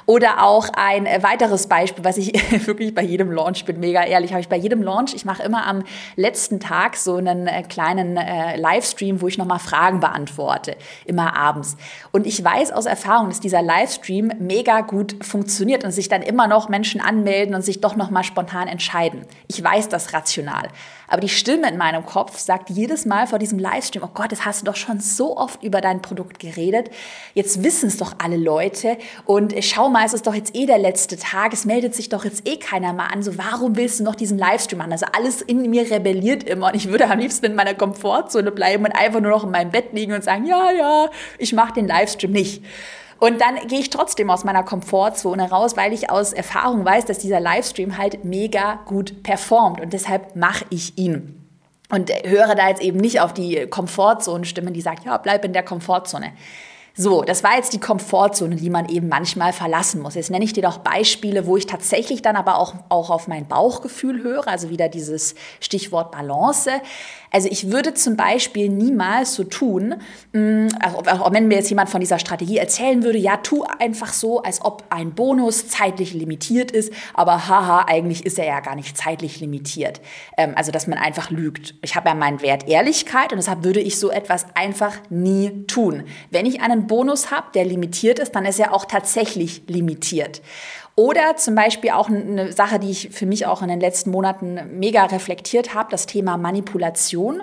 Oder 0.06 0.43
auch 0.43 0.69
ein 0.76 1.06
äh, 1.06 1.23
weiteres 1.23 1.69
Beispiel, 1.69 2.05
was 2.05 2.17
ich 2.17 2.32
wirklich 2.67 2.94
bei 2.96 3.02
jedem 3.02 3.31
Launch 3.31 3.64
bin, 3.64 3.78
mega 3.78 4.05
ehrlich, 4.05 4.32
habe 4.32 4.40
ich 4.40 4.49
bei 4.49 4.56
jedem 4.56 4.82
Launch, 4.82 5.14
ich 5.14 5.25
mache 5.25 5.44
immer 5.44 5.64
am 5.64 5.84
letzten 6.17 6.58
Tag 6.58 6.96
so 6.96 7.17
einen 7.17 7.46
äh, 7.46 7.62
kleinen 7.62 8.17
äh, 8.17 8.56
Livestream, 8.56 9.20
wo 9.20 9.28
ich 9.28 9.38
nochmal 9.38 9.61
Fragen 9.61 10.00
beantworte, 10.00 10.76
immer 11.05 11.37
abends. 11.37 11.76
Und 12.11 12.26
ich 12.26 12.43
weiß 12.43 12.73
aus 12.73 12.87
Erfahrung, 12.87 13.28
dass 13.28 13.38
dieser 13.38 13.62
Livestream 13.62 14.32
mega 14.40 14.81
gut 14.81 15.17
funktioniert 15.25 15.84
und 15.84 15.93
sich 15.93 16.08
dann 16.08 16.23
immer 16.23 16.49
noch 16.49 16.69
Menschen 16.69 17.00
anmelden 17.00 17.55
und 17.55 17.62
sich 17.62 17.81
doch 17.81 17.94
nochmal 17.94 18.16
spontan 18.25 18.69
entscheiden. 18.69 19.27
Ich 19.49 19.63
weiß 19.63 19.89
das 19.89 20.13
rational. 20.13 20.69
Aber 21.09 21.21
die 21.21 21.29
Stimme 21.29 21.69
in 21.69 21.77
meinem 21.77 22.05
Kopf 22.05 22.39
sagt 22.39 22.71
jedes 22.71 23.07
Mal 23.07 23.27
vor 23.27 23.39
diesem 23.39 23.59
Livestream, 23.59 24.03
oh 24.03 24.11
Gott, 24.13 24.33
das 24.33 24.45
hast 24.45 24.63
du 24.63 24.67
doch 24.67 24.77
schon 24.77 25.01
so 25.01 25.37
oft 25.37 25.63
über 25.63 25.81
dein 25.81 26.03
Produkt 26.03 26.39
geredet. 26.39 26.91
Jetzt 27.35 27.63
wissen 27.63 27.89
es 27.89 27.97
doch 27.97 28.15
alle 28.19 28.37
Leute 28.37 28.99
und 29.25 29.55
schau 29.63 29.89
mal, 29.89 30.05
es 30.05 30.15
ist 30.15 30.27
doch 30.27 30.35
jetzt 30.35 30.57
eh 30.57 30.67
der 30.67 30.79
letzte 30.79 31.17
Tag, 31.17 31.53
es 31.53 31.65
meldet 31.65 31.95
sich 31.95 32.09
doch 32.09 32.25
jetzt 32.25 32.49
eh 32.49 32.57
keiner 32.57 32.93
mal 32.93 33.07
an. 33.07 33.23
So, 33.23 33.39
warum 33.39 33.77
willst 33.77 34.01
du 34.01 34.05
noch 34.05 34.15
diesen 34.15 34.39
Livestream 34.39 34.79
machen? 34.79 34.93
Also 34.93 35.07
alles 35.17 35.43
in 35.43 35.71
mir 35.71 35.91
rebelliert 35.91 36.43
immer 36.45 36.69
und 36.69 36.75
ich 36.75 36.89
würde 36.89 37.09
am 37.09 37.19
liebsten 37.19 37.47
in 37.47 37.55
meiner 37.55 37.75
Komfortzone 37.75 38.51
bleiben 38.51 38.85
und 38.85 38.93
einfach 38.93 39.21
nur 39.21 39.31
noch 39.31 39.45
in 39.45 39.51
meinem 39.51 39.71
Bett 39.71 39.93
liegen 39.93 40.12
und 40.12 40.25
sagen, 40.25 40.45
ja, 40.47 40.73
ja, 40.73 41.11
ich 41.39 41.53
mache 41.53 41.75
den 41.75 41.87
Livestream 41.87 42.33
nicht. 42.33 42.62
Und 43.19 43.41
dann 43.41 43.67
gehe 43.69 43.81
ich 43.81 43.91
trotzdem 43.91 44.31
aus 44.31 44.45
meiner 44.45 44.63
Komfortzone 44.63 45.51
raus, 45.51 45.77
weil 45.77 45.93
ich 45.93 46.11
aus 46.11 46.33
Erfahrung 46.33 46.85
weiß, 46.85 47.07
dass 47.07 47.19
dieser 47.19 47.41
Livestream 47.41 47.97
halt 47.97 48.25
mega 48.25 48.81
gut 48.87 49.23
performt 49.23 49.81
und 49.81 49.93
deshalb 49.93 50.37
mache 50.37 50.65
ich 50.71 50.99
ihn. 50.99 51.43
Und 51.88 52.11
höre 52.25 52.55
da 52.57 52.69
jetzt 52.69 52.83
eben 52.83 52.99
nicht 52.99 53.21
auf 53.21 53.33
die 53.33 53.67
Komfortzone-Stimme, 53.67 54.73
die 54.73 54.81
sagt, 54.81 55.05
ja, 55.05 55.17
bleib 55.19 55.45
in 55.45 55.52
der 55.52 55.62
Komfortzone. 55.62 56.33
So, 56.99 57.23
das 57.23 57.45
war 57.45 57.57
jetzt 57.57 57.75
die 57.75 57.79
Komfortzone, 57.79 58.57
die 58.57 58.71
man 58.71 58.88
eben 58.88 59.09
manchmal 59.09 59.52
verlassen 59.52 60.00
muss. 60.00 60.14
Jetzt 60.14 60.31
nenne 60.31 60.47
ich 60.47 60.55
dir 60.55 60.62
doch 60.62 60.79
Beispiele, 60.79 61.47
wo 61.47 61.59
ich 61.59 61.67
tatsächlich 61.67 62.23
dann 62.23 62.37
aber 62.37 62.59
auch, 62.59 62.75
auch 62.88 63.11
auf 63.11 63.29
mein 63.29 63.47
Bauchgefühl 63.47 64.23
höre, 64.23 64.49
also 64.49 64.71
wieder 64.71 64.88
dieses 64.88 65.35
Stichwort 65.61 66.11
Balance. 66.11 66.71
Also 67.30 67.49
ich 67.50 67.71
würde 67.71 67.95
zum 67.95 68.16
Beispiel 68.16 68.68
niemals 68.68 69.35
so 69.35 69.45
tun, 69.45 69.97
mm, 70.33 70.68
auch 70.83 71.33
wenn 71.33 71.49
mir 71.49 71.56
jetzt 71.56 71.71
jemand 71.71 71.90
von 71.90 72.00
dieser 72.00 72.18
Strategie 72.18 72.59
erzählen 72.59 73.02
würde, 73.02 73.18
ja, 73.18 73.37
tu 73.38 73.64
einfach 73.78 74.12
so, 74.12 74.42
als 74.42 74.64
ob 74.64 74.85
ein 74.90 75.12
Bonus 75.12 75.68
zeitlich 75.68 76.14
limitiert 76.14 76.71
ist, 76.71 76.92
aber 77.14 77.49
haha, 77.49 77.85
eigentlich 77.87 78.25
ist 78.25 78.38
er 78.38 78.47
ja 78.47 78.61
gar 78.61 78.75
nicht 78.75 78.97
zeitlich 78.97 79.40
limitiert. 79.40 80.00
Ähm, 80.37 80.52
also 80.56 80.73
dass 80.73 80.87
man 80.87 80.99
einfach 80.99 81.30
lügt. 81.30 81.75
Ich 81.83 81.97
habe 81.97 82.09
ja 82.09 82.14
meinen 82.14 82.42
Wert 82.42 82.68
Ehrlichkeit 82.68 83.33
und 83.33 83.38
deshalb 83.38 83.64
würde 83.64 83.80
ich 83.80 83.99
so 83.99 84.11
etwas 84.11 84.47
einfach 84.54 84.97
nie 85.11 85.66
tun. 85.66 86.04
Wenn 86.30 86.47
ich 86.47 86.61
einen 86.61 86.87
Bonus 86.87 87.30
habe, 87.30 87.49
der 87.54 87.64
limitiert 87.64 88.18
ist, 88.18 88.33
dann 88.33 88.45
ist 88.45 88.61
er 88.61 88.73
auch 88.73 88.85
tatsächlich 88.85 89.62
limitiert. 89.66 90.42
Oder 90.99 91.37
zum 91.37 91.55
Beispiel 91.55 91.91
auch 91.91 92.09
eine 92.09 92.53
Sache, 92.53 92.79
die 92.79 92.91
ich 92.91 93.11
für 93.12 93.26
mich 93.26 93.45
auch 93.45 93.61
in 93.61 93.69
den 93.69 93.81
letzten 93.81 94.11
Monaten 94.11 94.59
mega 94.79 95.05
reflektiert 95.05 95.75
habe, 95.75 95.91
das 95.91 96.07
Thema 96.07 96.38
Manipulation. 96.38 97.43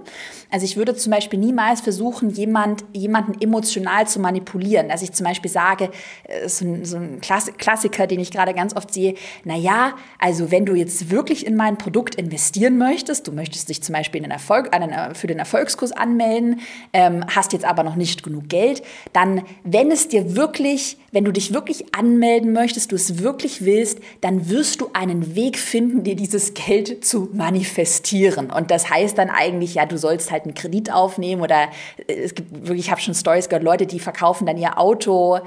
Also 0.50 0.66
ich 0.66 0.76
würde 0.76 0.96
zum 0.96 1.12
Beispiel 1.12 1.38
niemals 1.38 1.80
versuchen, 1.80 2.32
jemand, 2.32 2.84
jemanden 2.94 3.40
emotional 3.40 4.08
zu 4.08 4.20
manipulieren. 4.20 4.90
Dass 4.90 5.04
ich 5.04 5.12
zum 5.12 5.28
Beispiel 5.28 5.52
sage, 5.52 5.92
äh, 6.24 6.50
so 6.50 6.66
ein, 6.66 6.84
so 6.84 6.98
ein 6.98 7.22
Klassiker, 7.22 8.08
den 8.08 8.20
ich 8.20 8.32
gerade 8.32 8.56
ganz 8.56 8.76
oft 8.76 8.92
sehe, 8.92 9.14
na 9.44 9.56
ja, 9.56 9.94
also 10.18 10.50
wenn 10.50 10.66
du 10.66 10.74
jetzt 10.74 11.12
wirklich 11.12 11.46
in 11.46 11.56
mein 11.56 11.78
Produkt 11.78 12.16
investieren 12.16 12.80
möchtest, 12.80 13.28
du 13.28 13.32
möchtest 13.32 13.70
dich 13.70 13.84
zum 13.84 13.94
Beispiel 13.94 14.24
Erfolg, 14.34 14.74
einen, 14.74 14.92
äh, 14.92 15.14
für 15.14 15.28
den 15.28 15.38
Erfolgskurs 15.38 15.92
anmelden, 15.92 16.62
ähm, 16.92 17.24
hast 17.28 17.54
jetzt 17.54 17.66
aber 17.66 17.84
noch 17.84 17.96
nicht 17.96 18.24
genug 18.24 18.50
Geld, 18.50 18.82
dann, 19.14 19.44
wenn 19.64 19.92
es 19.92 20.08
dir 20.08 20.36
wirklich, 20.36 20.98
wenn 21.12 21.24
du 21.24 21.32
dich 21.32 21.54
wirklich 21.54 21.94
anmelden 21.94 22.52
möchtest, 22.52 22.92
du 22.92 22.96
es 22.96 23.20
wirklich 23.20 23.43
wirklich 23.44 23.66
willst, 23.66 24.00
dann 24.22 24.50
wirst 24.50 24.80
du 24.80 24.90
einen 24.94 25.36
Weg 25.36 25.58
finden, 25.60 26.04
dir 26.04 26.16
dieses 26.16 26.54
Geld 26.54 27.06
zu 27.06 27.30
manifestieren. 27.34 28.50
Und 28.50 28.72
das 28.72 28.90
heißt 28.90 29.18
dann 29.18 29.30
eigentlich, 29.30 29.76
ja, 29.76 29.86
du 29.86 29.98
sollst 29.98 30.32
halt 30.32 30.44
einen 30.44 30.54
Kredit 30.54 30.92
aufnehmen 30.92 31.42
oder 31.42 31.68
äh, 32.08 32.14
es 32.14 32.34
gibt 32.34 32.68
wirklich, 32.68 32.86
ich 32.86 32.92
habe 32.92 33.02
schon 33.02 33.14
Stories 33.14 33.50
gehört, 33.50 33.64
Leute, 33.64 33.86
die 33.86 34.00
verkaufen 34.00 34.46
dann 34.46 34.58
ihr 34.58 34.80
Auto 34.80 35.40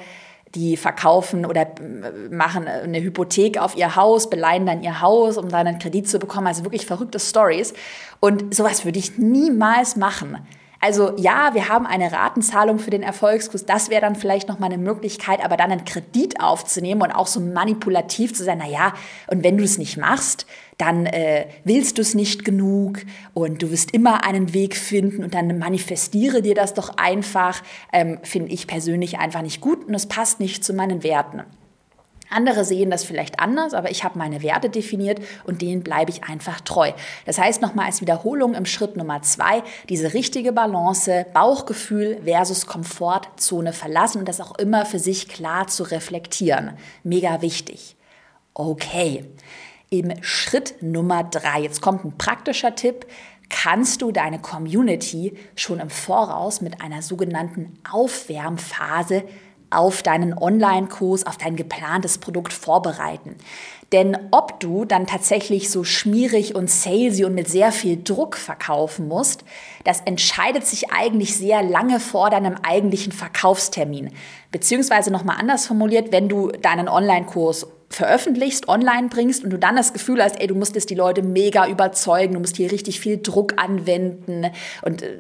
die 0.55 0.76
verkaufen 0.76 1.45
oder 1.45 1.62
äh, 1.62 2.29
machen 2.31 2.67
eine 2.67 3.03
Hypothek 3.03 3.59
auf 3.59 3.76
ihr 3.76 3.95
Haus, 3.95 4.31
beleihen 4.31 4.65
dann 4.65 4.83
ihr 4.83 5.03
Haus, 5.03 5.37
um 5.37 5.49
dann 5.50 5.67
einen 5.67 5.79
Kredit 5.79 6.09
zu 6.09 6.19
bekommen. 6.19 6.47
Also 6.47 6.65
wirklich 6.65 6.87
verrückte 6.87 7.19
Stories. 7.19 7.75
Und 8.21 8.55
sowas 8.55 8.85
würde 8.85 8.99
ich 8.99 9.19
niemals 9.19 9.97
machen. 9.97 10.38
Also 10.87 11.14
ja, 11.16 11.50
wir 11.52 11.69
haben 11.69 11.85
eine 11.85 12.12
Ratenzahlung 12.12 12.78
für 12.78 12.90
den 12.90 13.02
Erfolgskurs. 13.02 13.66
Das 13.66 13.90
wäre 13.90 14.02
dann 14.02 14.14
vielleicht 14.14 14.47
noch 14.47 14.61
mal 14.61 14.66
eine 14.66 14.78
Möglichkeit, 14.78 15.45
aber 15.45 15.57
dann 15.57 15.73
einen 15.73 15.85
Kredit 15.85 16.40
aufzunehmen 16.40 17.02
und 17.02 17.11
auch 17.11 17.26
so 17.26 17.40
manipulativ 17.40 18.33
zu 18.33 18.45
sein. 18.45 18.59
Na 18.61 18.69
ja, 18.69 18.95
und 19.26 19.43
wenn 19.43 19.59
du 19.59 19.64
es 19.64 19.78
nicht 19.78 19.97
machst, 19.97 20.47
dann 20.78 21.07
äh, 21.07 21.47
willst 21.64 21.99
du 21.99 22.02
es 22.02 22.14
nicht 22.14 22.45
genug 22.45 23.00
und 23.35 23.62
du 23.62 23.73
wirst 23.73 23.90
immer 23.95 24.25
einen 24.25 24.55
Weg 24.55 24.76
finden 24.76 25.25
und 25.25 25.35
dann 25.35 25.59
manifestiere 25.59 26.40
dir 26.40 26.55
das 26.55 26.73
doch 26.73 26.99
einfach. 26.99 27.64
Ähm, 27.93 28.21
Finde 28.23 28.52
ich 28.52 28.69
persönlich 28.69 29.19
einfach 29.19 29.43
nicht 29.43 29.61
gut 29.61 29.88
und 29.88 29.95
es 29.95 30.07
passt 30.07 30.38
nicht 30.38 30.62
zu 30.62 30.73
meinen 30.73 31.02
Werten. 31.02 31.43
Andere 32.30 32.64
sehen 32.64 32.90
das 32.90 33.04
vielleicht 33.04 33.40
anders, 33.40 33.75
aber 33.75 33.90
ich 33.90 34.04
habe 34.04 34.18
meine 34.18 34.42
Werte 34.42 34.68
definiert 34.68 35.21
und 35.45 35.62
denen 35.62 35.83
bleibe 35.83 36.11
ich 36.11 36.25
einfach 36.25 36.61
treu. 36.61 36.92
Das 37.25 37.38
heißt 37.38 37.62
nochmal 37.62 37.87
als 37.87 38.00
Wiederholung 38.00 38.54
im 38.54 38.66
Schritt 38.66 38.97
Nummer 38.97 39.23
zwei, 39.23 39.62
diese 39.88 40.14
richtige 40.14 40.52
Balance, 40.52 41.26
Bauchgefühl 41.33 42.21
versus 42.25 42.66
Komfortzone 42.66 43.73
verlassen 43.73 44.18
und 44.21 44.28
das 44.28 44.40
auch 44.40 44.59
immer 44.59 44.87
für 44.87 44.99
sich 44.99 45.28
klar 45.28 45.66
zu 45.68 45.85
reflektieren. 45.85 46.73
Mega 47.04 47.42
wichtig. 47.42 47.97
Okay, 48.54 49.25
im 49.90 50.12
Schritt 50.23 50.83
Nummer 50.83 51.23
drei, 51.25 51.61
jetzt 51.61 51.80
kommt 51.80 52.04
ein 52.04 52.18
praktischer 52.18 52.75
Tipp, 52.75 53.06
kannst 53.49 54.02
du 54.02 54.11
deine 54.11 54.40
Community 54.40 55.37
schon 55.54 55.78
im 55.78 55.90
Voraus 55.90 56.61
mit 56.61 56.80
einer 56.80 57.02
sogenannten 57.02 57.78
Aufwärmphase 57.90 59.23
auf 59.71 60.03
deinen 60.03 60.37
Online-Kurs, 60.37 61.27
auf 61.27 61.37
dein 61.37 61.57
geplantes 61.57 62.19
Produkt 62.19 62.53
vorbereiten. 62.53 63.37
Denn 63.93 64.17
ob 64.33 64.59
du 64.59 64.85
dann 64.85 65.07
tatsächlich 65.07 65.71
so 65.71 65.85
schmierig 65.85 66.57
und 66.57 66.69
salesy 66.69 67.25
und 67.25 67.35
mit 67.35 67.49
sehr 67.49 67.71
viel 67.71 68.03
Druck 68.03 68.37
verkaufen 68.37 69.07
musst, 69.07 69.45
das 69.85 70.01
entscheidet 70.01 70.67
sich 70.67 70.91
eigentlich 70.91 71.37
sehr 71.37 71.63
lange 71.63 72.01
vor 72.01 72.31
deinem 72.31 72.57
eigentlichen 72.63 73.13
Verkaufstermin. 73.13 74.11
Beziehungsweise 74.51 75.13
nochmal 75.13 75.37
anders 75.39 75.67
formuliert, 75.67 76.11
wenn 76.11 76.29
du 76.29 76.49
deinen 76.49 76.89
Online-Kurs 76.89 77.69
veröffentlichst, 77.97 78.69
online 78.69 79.09
bringst 79.09 79.43
und 79.43 79.49
du 79.49 79.59
dann 79.59 79.75
das 79.75 79.95
Gefühl 79.95 80.23
hast, 80.23 80.38
ey, 80.38 80.47
du 80.47 80.55
musst 80.55 80.75
jetzt 80.75 80.91
die 80.91 80.95
Leute 80.95 81.23
mega 81.23 81.67
überzeugen, 81.67 82.35
du 82.35 82.41
musst 82.41 82.59
hier 82.59 82.71
richtig 82.71 83.00
viel 83.00 83.23
Druck 83.23 83.55
anwenden 83.57 84.50
und 84.83 85.00
äh, 85.00 85.17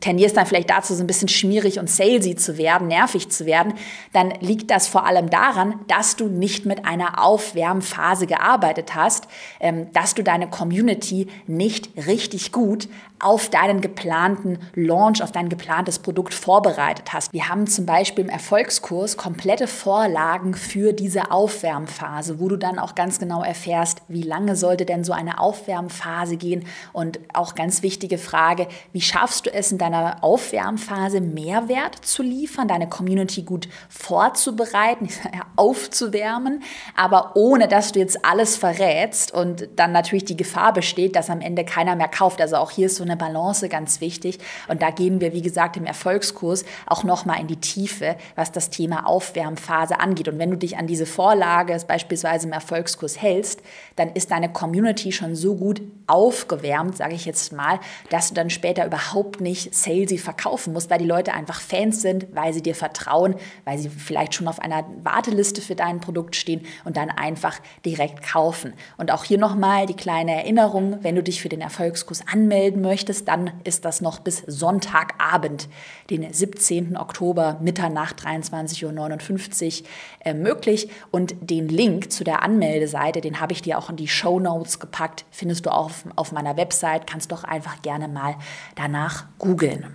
tendierst 0.00 0.36
dann 0.36 0.44
vielleicht 0.44 0.68
dazu, 0.68 0.92
so 0.92 1.02
ein 1.02 1.06
bisschen 1.06 1.28
schmierig 1.28 1.78
und 1.78 1.88
salesy 1.88 2.36
zu 2.36 2.58
werden, 2.58 2.88
nervig 2.88 3.30
zu 3.30 3.46
werden, 3.46 3.72
dann 4.12 4.34
liegt 4.40 4.70
das 4.70 4.86
vor 4.86 5.06
allem 5.06 5.30
daran, 5.30 5.80
dass 5.88 6.16
du 6.16 6.28
nicht 6.28 6.66
mit 6.66 6.84
einer 6.84 7.24
Aufwärmphase 7.24 8.26
gearbeitet 8.26 8.94
hast, 8.94 9.26
ähm, 9.58 9.90
dass 9.94 10.14
du 10.14 10.22
deine 10.22 10.50
Community 10.50 11.26
nicht 11.46 11.88
richtig 12.06 12.52
gut 12.52 12.86
auf 13.20 13.50
deinen 13.50 13.80
geplanten 13.80 14.58
Launch, 14.74 15.22
auf 15.22 15.30
dein 15.30 15.48
geplantes 15.48 15.98
Produkt 15.98 16.32
vorbereitet 16.32 17.12
hast. 17.12 17.32
Wir 17.32 17.48
haben 17.48 17.66
zum 17.66 17.84
Beispiel 17.86 18.24
im 18.24 18.30
Erfolgskurs 18.30 19.16
komplette 19.16 19.66
Vorlagen 19.66 20.54
für 20.54 20.92
diese 20.92 21.30
Aufwärmphase, 21.30 22.40
wo 22.40 22.48
du 22.48 22.56
dann 22.56 22.78
auch 22.78 22.94
ganz 22.94 23.18
genau 23.18 23.42
erfährst, 23.42 24.02
wie 24.08 24.22
lange 24.22 24.56
sollte 24.56 24.86
denn 24.86 25.04
so 25.04 25.12
eine 25.12 25.38
Aufwärmphase 25.38 26.36
gehen 26.36 26.64
und 26.92 27.20
auch 27.34 27.54
ganz 27.54 27.82
wichtige 27.82 28.16
Frage, 28.16 28.66
wie 28.92 29.02
schaffst 29.02 29.46
du 29.46 29.52
es 29.52 29.70
in 29.70 29.78
deiner 29.78 30.24
Aufwärmphase 30.24 31.20
Mehrwert 31.20 31.96
zu 32.04 32.22
liefern, 32.22 32.68
deine 32.68 32.88
Community 32.88 33.42
gut 33.42 33.68
vorzubereiten, 33.88 35.08
aufzuwärmen, 35.56 36.62
aber 36.96 37.32
ohne 37.36 37.68
dass 37.68 37.92
du 37.92 37.98
jetzt 37.98 38.24
alles 38.24 38.56
verrätst 38.56 39.32
und 39.32 39.68
dann 39.76 39.92
natürlich 39.92 40.24
die 40.24 40.36
Gefahr 40.36 40.72
besteht, 40.72 41.16
dass 41.16 41.28
am 41.28 41.40
Ende 41.40 41.64
keiner 41.64 41.96
mehr 41.96 42.08
kauft. 42.08 42.40
Also 42.40 42.56
auch 42.56 42.70
hier 42.70 42.86
ist 42.86 42.96
so 42.96 43.04
eine 43.04 43.09
Balance 43.16 43.68
ganz 43.68 44.00
wichtig. 44.00 44.38
Und 44.68 44.82
da 44.82 44.90
gehen 44.90 45.20
wir, 45.20 45.32
wie 45.32 45.42
gesagt, 45.42 45.76
im 45.76 45.84
Erfolgskurs 45.84 46.64
auch 46.86 47.04
nochmal 47.04 47.40
in 47.40 47.46
die 47.46 47.56
Tiefe, 47.56 48.16
was 48.36 48.52
das 48.52 48.70
Thema 48.70 49.06
Aufwärmphase 49.06 50.00
angeht. 50.00 50.28
Und 50.28 50.38
wenn 50.38 50.50
du 50.50 50.56
dich 50.56 50.76
an 50.76 50.86
diese 50.86 51.06
Vorlage 51.06 51.76
beispielsweise 51.86 52.46
im 52.46 52.52
Erfolgskurs 52.52 53.20
hältst, 53.20 53.62
dann 53.96 54.12
ist 54.12 54.30
deine 54.30 54.50
Community 54.52 55.12
schon 55.12 55.34
so 55.34 55.56
gut 55.56 55.80
aufgewärmt, 56.06 56.96
sage 56.96 57.14
ich 57.14 57.24
jetzt 57.24 57.52
mal, 57.52 57.78
dass 58.08 58.28
du 58.28 58.34
dann 58.34 58.50
später 58.50 58.84
überhaupt 58.84 59.40
nicht 59.40 59.74
salesy 59.74 60.18
verkaufen 60.18 60.72
musst, 60.72 60.90
weil 60.90 60.98
die 60.98 61.06
Leute 61.06 61.32
einfach 61.32 61.60
Fans 61.60 62.02
sind, 62.02 62.26
weil 62.34 62.52
sie 62.52 62.62
dir 62.62 62.74
vertrauen, 62.74 63.36
weil 63.64 63.78
sie 63.78 63.88
vielleicht 63.88 64.34
schon 64.34 64.48
auf 64.48 64.60
einer 64.60 64.84
Warteliste 65.04 65.60
für 65.60 65.76
dein 65.76 66.00
Produkt 66.00 66.36
stehen 66.36 66.62
und 66.84 66.96
dann 66.96 67.10
einfach 67.10 67.60
direkt 67.84 68.22
kaufen. 68.22 68.72
Und 68.96 69.12
auch 69.12 69.24
hier 69.24 69.38
nochmal 69.38 69.86
die 69.86 69.94
kleine 69.94 70.34
Erinnerung, 70.34 70.98
wenn 71.02 71.14
du 71.14 71.22
dich 71.22 71.40
für 71.40 71.48
den 71.48 71.60
Erfolgskurs 71.60 72.22
anmelden 72.30 72.82
möchtest, 72.82 72.99
möchtest, 73.00 73.28
dann 73.28 73.50
ist 73.64 73.86
das 73.86 74.02
noch 74.02 74.18
bis 74.18 74.42
Sonntagabend, 74.46 75.68
den 76.10 76.30
17. 76.30 76.98
Oktober, 76.98 77.56
Mitternacht 77.62 78.20
23.59 78.20 79.80
Uhr 79.80 79.86
äh, 80.22 80.34
möglich. 80.34 80.90
Und 81.10 81.34
den 81.40 81.70
Link 81.70 82.12
zu 82.12 82.24
der 82.24 82.42
Anmeldeseite, 82.42 83.22
den 83.22 83.40
habe 83.40 83.54
ich 83.54 83.62
dir 83.62 83.78
auch 83.78 83.88
in 83.88 83.96
die 83.96 84.06
Show 84.06 84.38
Notes 84.38 84.80
gepackt, 84.80 85.24
findest 85.30 85.64
du 85.64 85.70
auch 85.70 85.86
auf, 85.86 86.04
auf 86.16 86.32
meiner 86.32 86.58
Website. 86.58 87.06
Kannst 87.06 87.32
doch 87.32 87.42
einfach 87.42 87.80
gerne 87.80 88.06
mal 88.06 88.36
danach 88.74 89.24
googeln. 89.38 89.86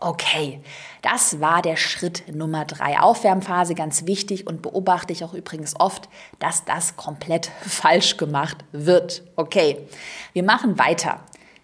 Okay, 0.00 0.62
das 1.02 1.40
war 1.40 1.60
der 1.60 1.76
Schritt 1.76 2.34
Nummer 2.34 2.64
drei. 2.64 3.00
Aufwärmphase, 3.00 3.74
ganz 3.74 4.06
wichtig 4.06 4.46
und 4.46 4.62
beobachte 4.62 5.12
ich 5.12 5.24
auch 5.24 5.34
übrigens 5.34 5.78
oft, 5.78 6.08
dass 6.38 6.64
das 6.64 6.96
komplett 6.96 7.50
falsch 7.66 8.16
gemacht 8.16 8.56
wird. 8.72 9.24
Okay, 9.36 9.76
wir 10.32 10.44
machen 10.44 10.78
weiter 10.78 11.20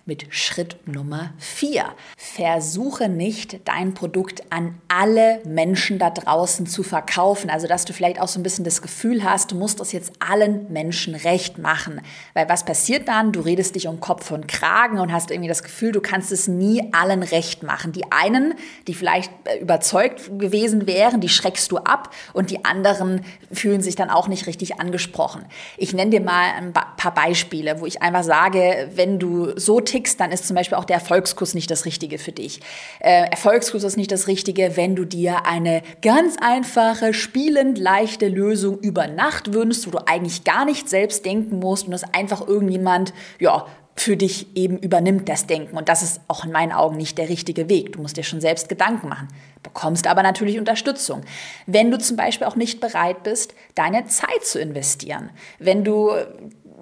mit 0.06 0.26
Schritt 0.34 0.76
Nummer 0.86 1.32
4. 1.38 1.84
Versuche 2.16 3.08
nicht, 3.08 3.60
dein 3.64 3.94
Produkt 3.94 4.42
an 4.50 4.74
alle 4.88 5.40
Menschen 5.46 5.98
da 5.98 6.10
draußen 6.10 6.66
zu 6.66 6.82
verkaufen. 6.82 7.48
Also, 7.48 7.66
dass 7.66 7.86
du 7.86 7.94
vielleicht 7.94 8.20
auch 8.20 8.28
so 8.28 8.38
ein 8.38 8.42
bisschen 8.42 8.64
das 8.66 8.82
Gefühl 8.82 9.24
hast, 9.24 9.52
du 9.52 9.56
musst 9.56 9.80
das 9.80 9.92
jetzt 9.92 10.12
allen 10.18 10.70
Menschen 10.70 11.14
recht 11.14 11.56
machen. 11.58 12.02
Weil 12.34 12.48
was 12.50 12.64
passiert 12.64 13.08
dann? 13.08 13.32
Du 13.32 13.40
redest 13.40 13.76
dich 13.76 13.88
um 13.88 14.00
Kopf 14.00 14.30
und 14.30 14.46
Kragen 14.46 14.98
und 14.98 15.10
hast 15.10 15.30
irgendwie 15.30 15.48
das 15.48 15.62
Gefühl, 15.62 15.92
du 15.92 16.02
kannst 16.02 16.32
es 16.32 16.48
nie 16.48 16.92
allen 16.92 17.22
recht 17.22 17.62
machen. 17.62 17.92
Die 17.92 18.12
einen, 18.12 18.54
die 18.86 18.94
vielleicht 18.94 19.32
äh, 19.44 19.58
überzeugt 19.58 20.38
gewesen 20.38 20.86
wären, 20.86 21.22
die 21.22 21.30
schreckst 21.30 21.72
du 21.72 21.78
ab 21.78 22.14
und 22.34 22.50
die 22.50 22.64
anderen 22.66 23.24
fühlen 23.50 23.80
sich 23.80 23.96
dann 23.96 24.10
auch 24.10 24.28
nicht 24.28 24.46
richtig 24.46 24.80
angesprochen. 24.80 25.46
Ich 25.78 25.94
nenne 25.94 26.10
dir 26.10 26.20
mal 26.20 26.50
ein 26.58 26.74
paar 26.74 27.14
Beispiele, 27.14 27.80
wo 27.80 27.86
ich 27.86 28.02
einfach 28.02 28.22
sage, 28.22 28.90
wenn 28.94 29.18
du 29.18 29.58
so 29.58 29.80
tickst, 29.94 30.18
dann 30.18 30.32
ist 30.32 30.46
zum 30.46 30.56
Beispiel 30.56 30.76
auch 30.76 30.84
der 30.84 30.96
Erfolgskurs 30.96 31.54
nicht 31.54 31.70
das 31.70 31.84
Richtige 31.84 32.18
für 32.18 32.32
dich. 32.32 32.60
Äh, 32.98 33.30
Erfolgskurs 33.30 33.84
ist 33.84 33.96
nicht 33.96 34.10
das 34.10 34.26
Richtige, 34.26 34.76
wenn 34.76 34.96
du 34.96 35.04
dir 35.04 35.46
eine 35.46 35.82
ganz 36.02 36.36
einfache, 36.40 37.14
spielend 37.14 37.78
leichte 37.78 38.26
Lösung 38.26 38.78
über 38.80 39.06
Nacht 39.06 39.54
wünschst, 39.54 39.86
wo 39.86 39.92
du 39.92 40.06
eigentlich 40.06 40.42
gar 40.42 40.64
nicht 40.64 40.88
selbst 40.88 41.24
denken 41.24 41.60
musst 41.60 41.84
und 41.84 41.92
das 41.92 42.02
einfach 42.12 42.46
irgendjemand, 42.46 43.14
ja, 43.38 43.66
für 43.96 44.16
dich 44.16 44.56
eben 44.56 44.78
übernimmt 44.78 45.28
das 45.28 45.46
Denken. 45.46 45.76
Und 45.76 45.88
das 45.88 46.02
ist 46.02 46.20
auch 46.26 46.44
in 46.44 46.50
meinen 46.50 46.72
Augen 46.72 46.96
nicht 46.96 47.16
der 47.16 47.28
richtige 47.28 47.68
Weg. 47.68 47.92
Du 47.92 48.00
musst 48.00 48.16
dir 48.16 48.24
schon 48.24 48.40
selbst 48.40 48.68
Gedanken 48.68 49.08
machen, 49.08 49.28
bekommst 49.62 50.08
aber 50.08 50.24
natürlich 50.24 50.58
Unterstützung. 50.58 51.22
Wenn 51.66 51.92
du 51.92 51.98
zum 51.98 52.16
Beispiel 52.16 52.48
auch 52.48 52.56
nicht 52.56 52.80
bereit 52.80 53.22
bist, 53.22 53.54
deine 53.76 54.06
Zeit 54.06 54.44
zu 54.44 54.58
investieren, 54.58 55.30
wenn 55.60 55.84
du 55.84 56.10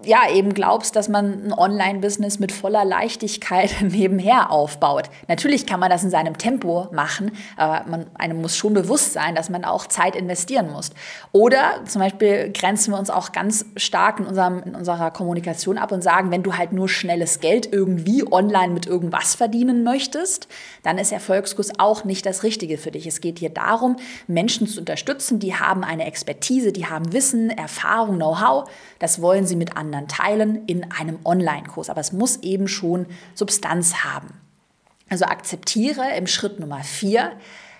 ja, 0.04 0.30
eben 0.30 0.54
glaubst, 0.54 0.96
dass 0.96 1.08
man 1.08 1.46
ein 1.46 1.52
Online-Business 1.52 2.38
mit 2.38 2.52
voller 2.52 2.84
Leichtigkeit 2.84 3.74
nebenher 3.80 4.50
aufbaut. 4.50 5.10
Natürlich 5.28 5.66
kann 5.66 5.80
man 5.80 5.90
das 5.90 6.04
in 6.04 6.10
seinem 6.10 6.38
Tempo 6.38 6.88
machen, 6.92 7.32
aber 7.56 7.88
man, 7.88 8.06
einem 8.14 8.40
muss 8.40 8.56
schon 8.56 8.74
bewusst 8.74 9.12
sein, 9.12 9.34
dass 9.34 9.50
man 9.50 9.64
auch 9.64 9.86
Zeit 9.86 10.16
investieren 10.16 10.70
muss. 10.70 10.90
Oder 11.32 11.84
zum 11.86 12.00
Beispiel 12.00 12.50
grenzen 12.52 12.92
wir 12.92 12.98
uns 12.98 13.10
auch 13.10 13.32
ganz 13.32 13.64
stark 13.76 14.20
in, 14.20 14.26
unserem, 14.26 14.62
in 14.62 14.74
unserer 14.74 15.10
Kommunikation 15.10 15.78
ab 15.78 15.92
und 15.92 16.02
sagen, 16.02 16.30
wenn 16.30 16.42
du 16.42 16.56
halt 16.56 16.72
nur 16.72 16.88
schnelles 16.88 17.40
Geld 17.40 17.72
irgendwie 17.72 18.24
online 18.30 18.72
mit 18.72 18.86
irgendwas 18.86 19.34
verdienen 19.34 19.84
möchtest, 19.84 20.48
dann 20.82 20.98
ist 20.98 21.12
Erfolgskurs 21.12 21.78
auch 21.78 22.04
nicht 22.04 22.26
das 22.26 22.42
Richtige 22.42 22.78
für 22.78 22.90
dich. 22.90 23.06
Es 23.06 23.20
geht 23.20 23.38
hier 23.38 23.50
darum, 23.50 23.96
Menschen 24.26 24.66
zu 24.66 24.80
unterstützen, 24.80 25.38
die 25.38 25.54
haben 25.54 25.84
eine 25.84 26.06
Expertise, 26.06 26.72
die 26.72 26.86
haben 26.86 27.12
Wissen, 27.12 27.50
Erfahrung, 27.50 28.16
Know-how. 28.16 28.68
Das 28.98 29.20
wollen 29.20 29.46
sie 29.46 29.56
mit 29.56 29.76
anderen 29.76 29.91
anderen 29.92 30.08
teilen 30.08 30.66
in 30.66 30.90
einem 30.90 31.18
Online-Kurs. 31.24 31.90
Aber 31.90 32.00
es 32.00 32.12
muss 32.12 32.38
eben 32.38 32.68
schon 32.68 33.06
Substanz 33.34 34.04
haben. 34.04 34.28
Also 35.08 35.26
akzeptiere 35.26 36.16
im 36.16 36.26
Schritt 36.26 36.58
Nummer 36.58 36.82
vier, 36.82 37.32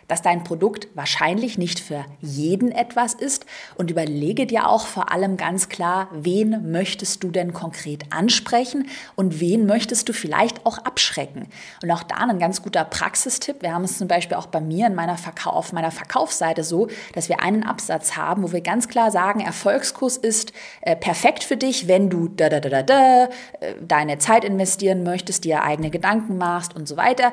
dass 0.09 0.23
dein 0.23 0.45
Produkt 0.45 0.89
wahrscheinlich 0.95 1.59
nicht 1.59 1.81
für 1.81 2.05
jeden 2.21 2.73
etwas 2.73 3.15
ist 3.15 3.47
und 3.77 3.91
überlege 3.91 4.47
dir 4.47 4.69
auch 4.69 4.87
vor 4.87 5.11
allem 5.11 5.37
ganz 5.37 5.69
klar, 5.69 6.09
wen 6.13 6.71
möchtest 6.71 7.23
du 7.25 7.31
denn 7.31 7.53
konkret 7.53 8.05
ansprechen 8.11 8.89
und 9.17 9.41
wen 9.41 9.67
möchtest 9.67 10.09
du 10.09 10.13
vielleicht 10.13 10.67
auch 10.67 10.79
abschrecken. 10.79 11.49
Und 11.83 11.91
auch 11.91 12.03
da 12.03 12.17
ein 12.17 12.39
ganz 12.39 12.63
guter 12.63 12.85
Praxistipp. 12.85 13.63
Wir 13.63 13.75
haben 13.75 13.85
es 13.85 13.99
zum 13.99 14.09
Beispiel 14.09 14.37
auch 14.37 14.47
bei 14.47 14.61
mir 14.61 14.87
in 14.87 14.95
meiner 14.95 15.17
Verkauf, 15.17 15.63
auf 15.63 15.73
meiner 15.73 15.91
Verkaufsseite 15.91 16.65
so, 16.65 16.89
dass 17.15 17.29
wir 17.29 17.41
einen 17.41 17.63
Absatz 17.63 18.17
haben, 18.17 18.43
wo 18.43 18.53
wir 18.53 18.61
ganz 18.61 18.89
klar 18.89 19.11
sagen, 19.11 19.41
Erfolgskurs 19.41 20.17
ist 20.17 20.53
äh, 20.81 20.97
perfekt 20.97 21.45
für 21.45 21.57
dich, 21.57 21.89
wenn 21.89 22.11
du 22.11 22.29
da, 22.29 22.49
da, 22.49 22.61
da, 22.61 22.69
da, 22.69 22.83
da, 22.83 23.25
äh, 23.25 23.75
deine 23.81 24.19
Zeit 24.19 24.45
investieren 24.45 25.03
möchtest, 25.05 25.45
dir 25.45 25.63
eigene 25.63 25.91
Gedanken 25.91 26.37
machst 26.37 26.75
und 26.75 26.89
so 26.89 26.97
weiter. 26.97 27.33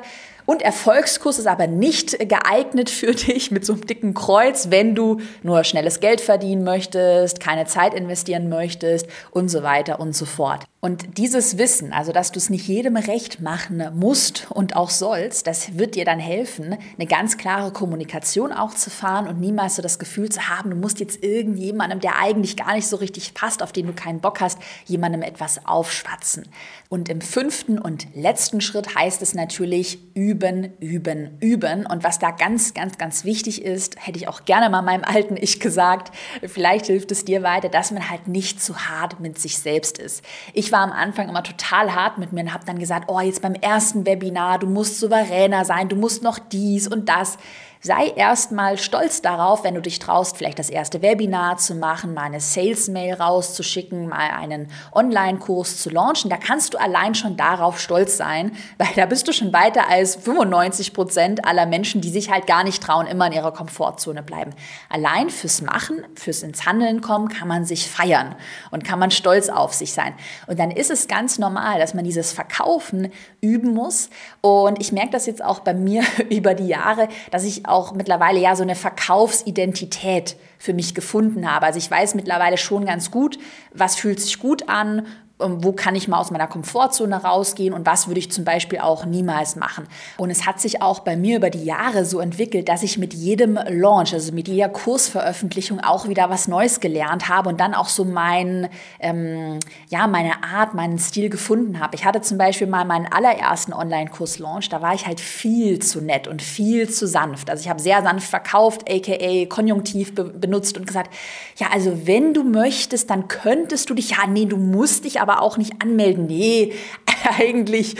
Und 0.50 0.62
Erfolgskurs 0.62 1.38
ist 1.38 1.46
aber 1.46 1.68
nicht 1.68 2.18
geeignet 2.28 2.90
für 2.90 3.12
dich 3.14 3.52
mit 3.52 3.64
so 3.64 3.72
einem 3.72 3.86
dicken 3.86 4.14
Kreuz, 4.14 4.66
wenn 4.70 4.96
du 4.96 5.20
nur 5.44 5.62
schnelles 5.62 6.00
Geld 6.00 6.20
verdienen 6.20 6.64
möchtest, 6.64 7.38
keine 7.38 7.66
Zeit 7.66 7.94
investieren 7.94 8.48
möchtest 8.48 9.06
und 9.30 9.48
so 9.48 9.62
weiter 9.62 10.00
und 10.00 10.12
so 10.16 10.24
fort. 10.24 10.64
Und 10.82 11.18
dieses 11.18 11.58
Wissen, 11.58 11.92
also 11.92 12.10
dass 12.10 12.32
du 12.32 12.38
es 12.38 12.48
nicht 12.48 12.66
jedem 12.66 12.96
recht 12.96 13.42
machen 13.42 13.86
musst 13.92 14.46
und 14.50 14.76
auch 14.76 14.88
sollst, 14.88 15.46
das 15.46 15.76
wird 15.76 15.94
dir 15.94 16.06
dann 16.06 16.18
helfen, 16.18 16.78
eine 16.96 17.06
ganz 17.06 17.36
klare 17.36 17.70
Kommunikation 17.70 18.50
auch 18.50 18.72
zu 18.72 18.88
fahren 18.88 19.28
und 19.28 19.38
niemals 19.38 19.76
so 19.76 19.82
das 19.82 19.98
Gefühl 19.98 20.30
zu 20.30 20.48
haben, 20.48 20.70
du 20.70 20.76
musst 20.76 20.98
jetzt 20.98 21.22
irgendjemandem, 21.22 22.00
der 22.00 22.16
eigentlich 22.18 22.56
gar 22.56 22.72
nicht 22.72 22.86
so 22.86 22.96
richtig 22.96 23.34
passt, 23.34 23.62
auf 23.62 23.72
den 23.72 23.88
du 23.88 23.92
keinen 23.92 24.20
Bock 24.20 24.40
hast, 24.40 24.58
jemandem 24.86 25.20
etwas 25.20 25.66
aufschwatzen. 25.66 26.48
Und 26.88 27.10
im 27.10 27.20
fünften 27.20 27.78
und 27.78 28.08
letzten 28.14 28.62
Schritt 28.62 28.96
heißt 28.96 29.20
es 29.20 29.34
natürlich 29.34 29.98
üben, 30.14 30.72
üben, 30.80 31.36
üben. 31.40 31.86
Und 31.86 32.04
was 32.04 32.18
da 32.18 32.30
ganz, 32.30 32.72
ganz, 32.72 32.96
ganz 32.96 33.24
wichtig 33.24 33.62
ist, 33.62 34.04
hätte 34.04 34.18
ich 34.18 34.28
auch 34.28 34.46
gerne 34.46 34.70
mal 34.70 34.82
meinem 34.82 35.04
alten 35.04 35.36
Ich 35.36 35.60
gesagt, 35.60 36.10
vielleicht 36.42 36.86
hilft 36.86 37.12
es 37.12 37.24
dir 37.24 37.42
weiter, 37.42 37.68
dass 37.68 37.90
man 37.90 38.08
halt 38.08 38.28
nicht 38.28 38.62
zu 38.62 38.88
hart 38.88 39.20
mit 39.20 39.38
sich 39.38 39.58
selbst 39.58 39.98
ist. 39.98 40.24
Ich 40.52 40.69
ich 40.70 40.72
war 40.72 40.82
am 40.82 40.92
Anfang 40.92 41.28
immer 41.28 41.42
total 41.42 41.96
hart 41.96 42.18
mit 42.18 42.32
mir 42.32 42.42
und 42.42 42.54
habe 42.54 42.64
dann 42.64 42.78
gesagt, 42.78 43.06
oh, 43.08 43.18
jetzt 43.18 43.42
beim 43.42 43.54
ersten 43.54 44.06
Webinar, 44.06 44.60
du 44.60 44.68
musst 44.68 45.00
souveräner 45.00 45.64
sein, 45.64 45.88
du 45.88 45.96
musst 45.96 46.22
noch 46.22 46.38
dies 46.38 46.86
und 46.86 47.08
das 47.08 47.38
sei 47.82 48.08
erstmal 48.08 48.76
stolz 48.76 49.22
darauf, 49.22 49.64
wenn 49.64 49.74
du 49.74 49.80
dich 49.80 49.98
traust, 49.98 50.36
vielleicht 50.36 50.58
das 50.58 50.68
erste 50.68 51.00
Webinar 51.00 51.56
zu 51.56 51.74
machen, 51.74 52.12
mal 52.12 52.24
eine 52.24 52.40
Sales-Mail 52.40 53.14
rauszuschicken, 53.14 54.06
mal 54.08 54.30
einen 54.30 54.70
Online-Kurs 54.92 55.78
zu 55.78 55.88
launchen. 55.88 56.28
Da 56.28 56.36
kannst 56.36 56.74
du 56.74 56.78
allein 56.78 57.14
schon 57.14 57.38
darauf 57.38 57.80
stolz 57.80 58.18
sein, 58.18 58.52
weil 58.76 58.88
da 58.96 59.06
bist 59.06 59.26
du 59.28 59.32
schon 59.32 59.54
weiter 59.54 59.88
als 59.88 60.16
95 60.16 60.92
Prozent 60.92 61.46
aller 61.46 61.64
Menschen, 61.64 62.02
die 62.02 62.10
sich 62.10 62.30
halt 62.30 62.46
gar 62.46 62.64
nicht 62.64 62.82
trauen, 62.82 63.06
immer 63.06 63.26
in 63.28 63.32
ihrer 63.32 63.52
Komfortzone 63.52 64.22
bleiben. 64.22 64.50
Allein 64.90 65.30
fürs 65.30 65.62
Machen, 65.62 66.04
fürs 66.14 66.42
ins 66.42 66.66
Handeln 66.66 67.00
kommen, 67.00 67.28
kann 67.28 67.48
man 67.48 67.64
sich 67.64 67.88
feiern 67.88 68.34
und 68.70 68.84
kann 68.84 68.98
man 68.98 69.10
stolz 69.10 69.48
auf 69.48 69.72
sich 69.72 69.94
sein. 69.94 70.14
Und 70.46 70.58
dann 70.58 70.70
ist 70.70 70.90
es 70.90 71.08
ganz 71.08 71.38
normal, 71.38 71.78
dass 71.78 71.94
man 71.94 72.04
dieses 72.04 72.32
Verkaufen 72.32 73.10
üben 73.40 73.74
muss. 73.74 74.10
Und 74.40 74.80
ich 74.80 74.92
merke 74.92 75.10
das 75.10 75.26
jetzt 75.26 75.42
auch 75.44 75.60
bei 75.60 75.74
mir 75.74 76.02
über 76.30 76.54
die 76.54 76.68
Jahre, 76.68 77.08
dass 77.30 77.44
ich 77.44 77.66
auch 77.66 77.92
mittlerweile 77.92 78.40
ja 78.40 78.56
so 78.56 78.62
eine 78.62 78.74
Verkaufsidentität 78.74 80.36
für 80.58 80.74
mich 80.74 80.94
gefunden 80.94 81.50
habe. 81.50 81.66
Also 81.66 81.78
ich 81.78 81.90
weiß 81.90 82.14
mittlerweile 82.14 82.58
schon 82.58 82.84
ganz 82.84 83.10
gut, 83.10 83.38
was 83.72 83.96
fühlt 83.96 84.20
sich 84.20 84.38
gut 84.38 84.68
an, 84.68 85.06
wo 85.40 85.72
kann 85.72 85.94
ich 85.94 86.08
mal 86.08 86.18
aus 86.18 86.30
meiner 86.30 86.46
Komfortzone 86.46 87.22
rausgehen 87.22 87.74
und 87.74 87.86
was 87.86 88.08
würde 88.08 88.18
ich 88.18 88.30
zum 88.30 88.44
Beispiel 88.44 88.78
auch 88.78 89.04
niemals 89.04 89.56
machen. 89.56 89.86
Und 90.16 90.30
es 90.30 90.46
hat 90.46 90.60
sich 90.60 90.82
auch 90.82 91.00
bei 91.00 91.16
mir 91.16 91.36
über 91.36 91.50
die 91.50 91.64
Jahre 91.64 92.04
so 92.04 92.20
entwickelt, 92.20 92.68
dass 92.68 92.82
ich 92.82 92.98
mit 92.98 93.14
jedem 93.14 93.58
Launch, 93.68 94.12
also 94.12 94.32
mit 94.32 94.48
jeder 94.48 94.68
Kursveröffentlichung 94.68 95.80
auch 95.80 96.08
wieder 96.08 96.30
was 96.30 96.48
Neues 96.48 96.80
gelernt 96.80 97.28
habe 97.28 97.48
und 97.48 97.60
dann 97.60 97.74
auch 97.74 97.88
so 97.88 98.04
mein, 98.04 98.68
ähm, 98.98 99.58
ja, 99.88 100.06
meine 100.06 100.42
Art, 100.42 100.74
meinen 100.74 100.98
Stil 100.98 101.30
gefunden 101.30 101.80
habe. 101.80 101.96
Ich 101.96 102.04
hatte 102.04 102.20
zum 102.20 102.38
Beispiel 102.38 102.66
mal 102.66 102.84
meinen 102.84 103.06
allerersten 103.06 103.72
Online-Kurs-Launch, 103.72 104.68
da 104.68 104.82
war 104.82 104.94
ich 104.94 105.06
halt 105.06 105.20
viel 105.20 105.78
zu 105.80 106.00
nett 106.00 106.28
und 106.28 106.42
viel 106.42 106.88
zu 106.88 107.06
sanft. 107.06 107.50
Also 107.50 107.62
ich 107.62 107.68
habe 107.68 107.80
sehr 107.80 108.02
sanft 108.02 108.28
verkauft, 108.28 108.90
aka 108.90 109.46
Konjunktiv 109.46 110.14
be 110.14 110.24
benutzt 110.24 110.76
und 110.78 110.86
gesagt, 110.86 111.12
ja, 111.56 111.68
also 111.72 112.06
wenn 112.06 112.34
du 112.34 112.42
möchtest, 112.42 113.10
dann 113.10 113.28
könntest 113.28 113.90
du 113.90 113.94
dich, 113.94 114.10
ja, 114.10 114.26
nee, 114.26 114.46
du 114.46 114.56
musst 114.56 115.04
dich 115.04 115.20
aber 115.20 115.29
aber 115.30 115.42
auch 115.42 115.56
nicht 115.56 115.80
anmelden. 115.80 116.26
Nee, 116.26 116.72
eigentlich, 117.38 117.96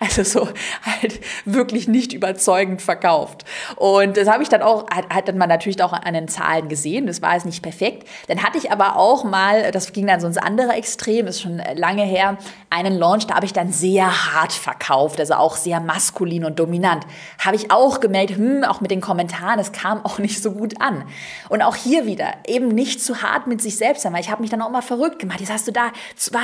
also 0.00 0.22
so 0.22 0.48
halt 0.82 1.20
wirklich 1.44 1.88
nicht 1.88 2.12
überzeugend 2.12 2.82
verkauft. 2.82 3.44
Und 3.76 4.16
das 4.16 4.28
habe 4.28 4.42
ich 4.42 4.48
dann 4.48 4.62
auch, 4.62 4.86
hat, 4.90 5.28
dann 5.28 5.38
man 5.38 5.48
natürlich 5.48 5.82
auch 5.82 5.92
an 5.92 6.14
den 6.14 6.28
Zahlen 6.28 6.68
gesehen. 6.68 7.06
Das 7.06 7.22
war 7.22 7.34
jetzt 7.34 7.46
nicht 7.46 7.62
perfekt. 7.62 8.08
Dann 8.28 8.42
hatte 8.42 8.58
ich 8.58 8.70
aber 8.70 8.96
auch 8.96 9.24
mal, 9.24 9.70
das 9.72 9.92
ging 9.92 10.06
dann 10.06 10.20
so 10.20 10.26
ins 10.26 10.38
andere 10.38 10.72
Extrem, 10.72 11.26
ist 11.26 11.42
schon 11.42 11.60
lange 11.74 12.02
her, 12.02 12.38
einen 12.70 12.98
Launch, 12.98 13.26
da 13.26 13.36
habe 13.36 13.46
ich 13.46 13.52
dann 13.52 13.72
sehr 13.72 14.34
hart 14.34 14.52
verkauft, 14.52 15.20
also 15.20 15.34
auch 15.34 15.56
sehr 15.56 15.80
maskulin 15.80 16.44
und 16.44 16.58
dominant. 16.58 17.04
Habe 17.38 17.56
ich 17.56 17.70
auch 17.70 18.00
gemerkt, 18.00 18.36
hm, 18.36 18.64
auch 18.64 18.80
mit 18.80 18.90
den 18.90 19.00
Kommentaren, 19.00 19.58
es 19.60 19.72
kam 19.72 20.04
auch 20.04 20.18
nicht 20.18 20.42
so 20.42 20.52
gut 20.52 20.80
an. 20.80 21.04
Und 21.48 21.62
auch 21.62 21.76
hier 21.76 22.06
wieder, 22.06 22.32
eben 22.46 22.68
nicht 22.68 23.02
zu 23.02 23.22
hart 23.22 23.46
mit 23.46 23.62
sich 23.62 23.76
selbst 23.76 24.02
sein, 24.02 24.12
weil 24.12 24.20
ich 24.20 24.30
habe 24.30 24.42
mich 24.42 24.50
dann 24.50 24.62
auch 24.62 24.70
mal 24.70 24.82
verrückt 24.82 25.18
gemacht. 25.18 25.40
Jetzt 25.40 25.52
hast 25.52 25.68
du 25.68 25.72
da, 25.72 25.92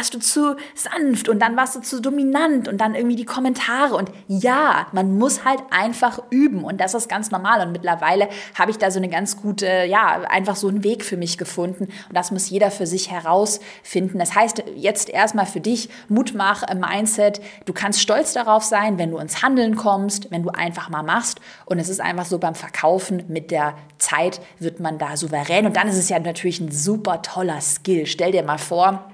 warst 0.00 0.14
du 0.14 0.18
zu 0.18 0.56
sanft 0.74 1.28
und 1.28 1.40
dann 1.40 1.58
warst 1.58 1.76
du 1.76 1.80
zu 1.80 2.00
dominant 2.00 2.68
und 2.68 2.80
dann 2.80 2.94
irgendwie 2.94 3.16
die 3.16 3.26
Kommentare. 3.26 3.94
Und 3.94 4.10
ja, 4.28 4.86
man 4.92 5.18
muss 5.18 5.44
halt 5.44 5.60
einfach 5.70 6.20
üben 6.30 6.64
und 6.64 6.80
das 6.80 6.94
ist 6.94 7.06
ganz 7.06 7.30
normal. 7.30 7.66
Und 7.66 7.72
mittlerweile 7.72 8.30
habe 8.58 8.70
ich 8.70 8.78
da 8.78 8.90
so 8.90 8.98
eine 8.98 9.10
ganz 9.10 9.36
gute, 9.36 9.84
ja, 9.84 10.22
einfach 10.30 10.56
so 10.56 10.68
einen 10.68 10.84
Weg 10.84 11.04
für 11.04 11.18
mich 11.18 11.36
gefunden. 11.36 11.84
Und 11.84 12.16
das 12.16 12.30
muss 12.30 12.48
jeder 12.48 12.70
für 12.70 12.86
sich 12.86 13.10
herausfinden. 13.10 14.18
Das 14.18 14.34
heißt, 14.34 14.64
jetzt 14.74 15.10
erstmal 15.10 15.44
für 15.44 15.60
dich 15.60 15.90
Mutmach, 16.08 16.62
äh, 16.62 16.74
Mindset. 16.74 17.42
Du 17.66 17.74
kannst 17.74 18.00
stolz 18.00 18.32
darauf 18.32 18.64
sein, 18.64 18.96
wenn 18.96 19.10
du 19.10 19.18
ins 19.18 19.42
Handeln 19.42 19.76
kommst, 19.76 20.30
wenn 20.30 20.42
du 20.42 20.48
einfach 20.48 20.88
mal 20.88 21.02
machst. 21.02 21.42
Und 21.66 21.78
es 21.78 21.90
ist 21.90 22.00
einfach 22.00 22.24
so 22.24 22.38
beim 22.38 22.54
Verkaufen 22.54 23.24
mit 23.28 23.50
der 23.50 23.74
Zeit 23.98 24.40
wird 24.58 24.80
man 24.80 24.96
da 24.96 25.18
souverän. 25.18 25.66
Und 25.66 25.76
dann 25.76 25.88
ist 25.88 25.98
es 25.98 26.08
ja 26.08 26.18
natürlich 26.18 26.58
ein 26.58 26.72
super 26.72 27.20
toller 27.20 27.60
Skill. 27.60 28.06
Stell 28.06 28.32
dir 28.32 28.42
mal 28.42 28.56
vor, 28.56 29.10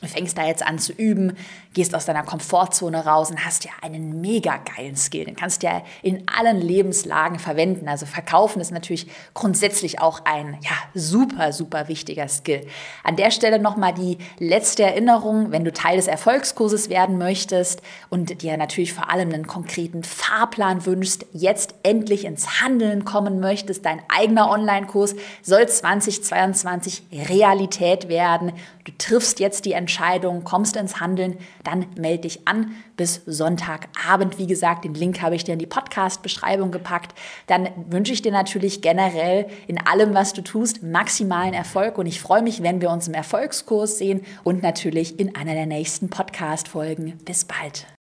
Du 0.00 0.06
fängst 0.06 0.38
da 0.38 0.46
jetzt 0.46 0.62
an 0.62 0.78
zu 0.78 0.92
üben, 0.92 1.36
gehst 1.78 1.94
aus 1.94 2.06
deiner 2.06 2.24
Komfortzone 2.24 3.04
raus 3.04 3.30
und 3.30 3.44
hast 3.44 3.64
ja 3.64 3.70
einen 3.82 4.20
mega 4.20 4.58
geilen 4.76 4.96
Skill. 4.96 5.26
Den 5.26 5.36
kannst 5.36 5.62
du 5.62 5.68
ja 5.68 5.82
in 6.02 6.24
allen 6.26 6.60
Lebenslagen 6.60 7.38
verwenden. 7.38 7.88
Also 7.88 8.04
verkaufen 8.04 8.60
ist 8.60 8.72
natürlich 8.72 9.06
grundsätzlich 9.32 10.00
auch 10.00 10.22
ein 10.24 10.58
ja, 10.62 10.72
super, 10.94 11.52
super 11.52 11.86
wichtiger 11.88 12.26
Skill. 12.28 12.66
An 13.04 13.14
der 13.14 13.30
Stelle 13.30 13.60
nochmal 13.60 13.94
die 13.94 14.18
letzte 14.40 14.82
Erinnerung, 14.82 15.52
wenn 15.52 15.64
du 15.64 15.72
Teil 15.72 15.96
des 15.96 16.08
Erfolgskurses 16.08 16.88
werden 16.88 17.16
möchtest 17.16 17.80
und 18.10 18.42
dir 18.42 18.56
natürlich 18.56 18.92
vor 18.92 19.10
allem 19.10 19.32
einen 19.32 19.46
konkreten 19.46 20.02
Fahrplan 20.02 20.84
wünschst, 20.84 21.26
jetzt 21.32 21.76
endlich 21.84 22.24
ins 22.24 22.60
Handeln 22.60 23.04
kommen 23.04 23.38
möchtest, 23.38 23.84
dein 23.84 24.02
eigener 24.08 24.50
Online-Kurs 24.50 25.14
soll 25.42 25.68
2022 25.68 27.04
Realität 27.28 28.08
werden. 28.08 28.52
Du 28.84 28.92
triffst 28.96 29.38
jetzt 29.38 29.64
die 29.64 29.72
Entscheidung, 29.72 30.08
Entscheidung, 30.18 30.44
kommst 30.44 30.76
ins 30.76 31.00
Handeln, 31.00 31.38
dann 31.68 31.86
melde 31.96 32.22
dich 32.22 32.48
an 32.48 32.72
bis 32.96 33.22
Sonntagabend. 33.26 34.38
Wie 34.38 34.46
gesagt, 34.46 34.84
den 34.84 34.94
Link 34.94 35.20
habe 35.20 35.34
ich 35.34 35.44
dir 35.44 35.52
in 35.52 35.58
die 35.58 35.66
Podcast-Beschreibung 35.66 36.70
gepackt. 36.70 37.14
Dann 37.46 37.68
wünsche 37.88 38.12
ich 38.12 38.22
dir 38.22 38.32
natürlich 38.32 38.80
generell 38.80 39.46
in 39.66 39.78
allem, 39.78 40.14
was 40.14 40.32
du 40.32 40.42
tust, 40.42 40.82
maximalen 40.82 41.54
Erfolg 41.54 41.98
und 41.98 42.06
ich 42.06 42.20
freue 42.20 42.42
mich, 42.42 42.62
wenn 42.62 42.80
wir 42.80 42.90
uns 42.90 43.08
im 43.08 43.14
Erfolgskurs 43.14 43.98
sehen 43.98 44.22
und 44.44 44.62
natürlich 44.62 45.20
in 45.20 45.36
einer 45.36 45.54
der 45.54 45.66
nächsten 45.66 46.08
Podcast-Folgen. 46.08 47.18
Bis 47.24 47.44
bald. 47.44 47.97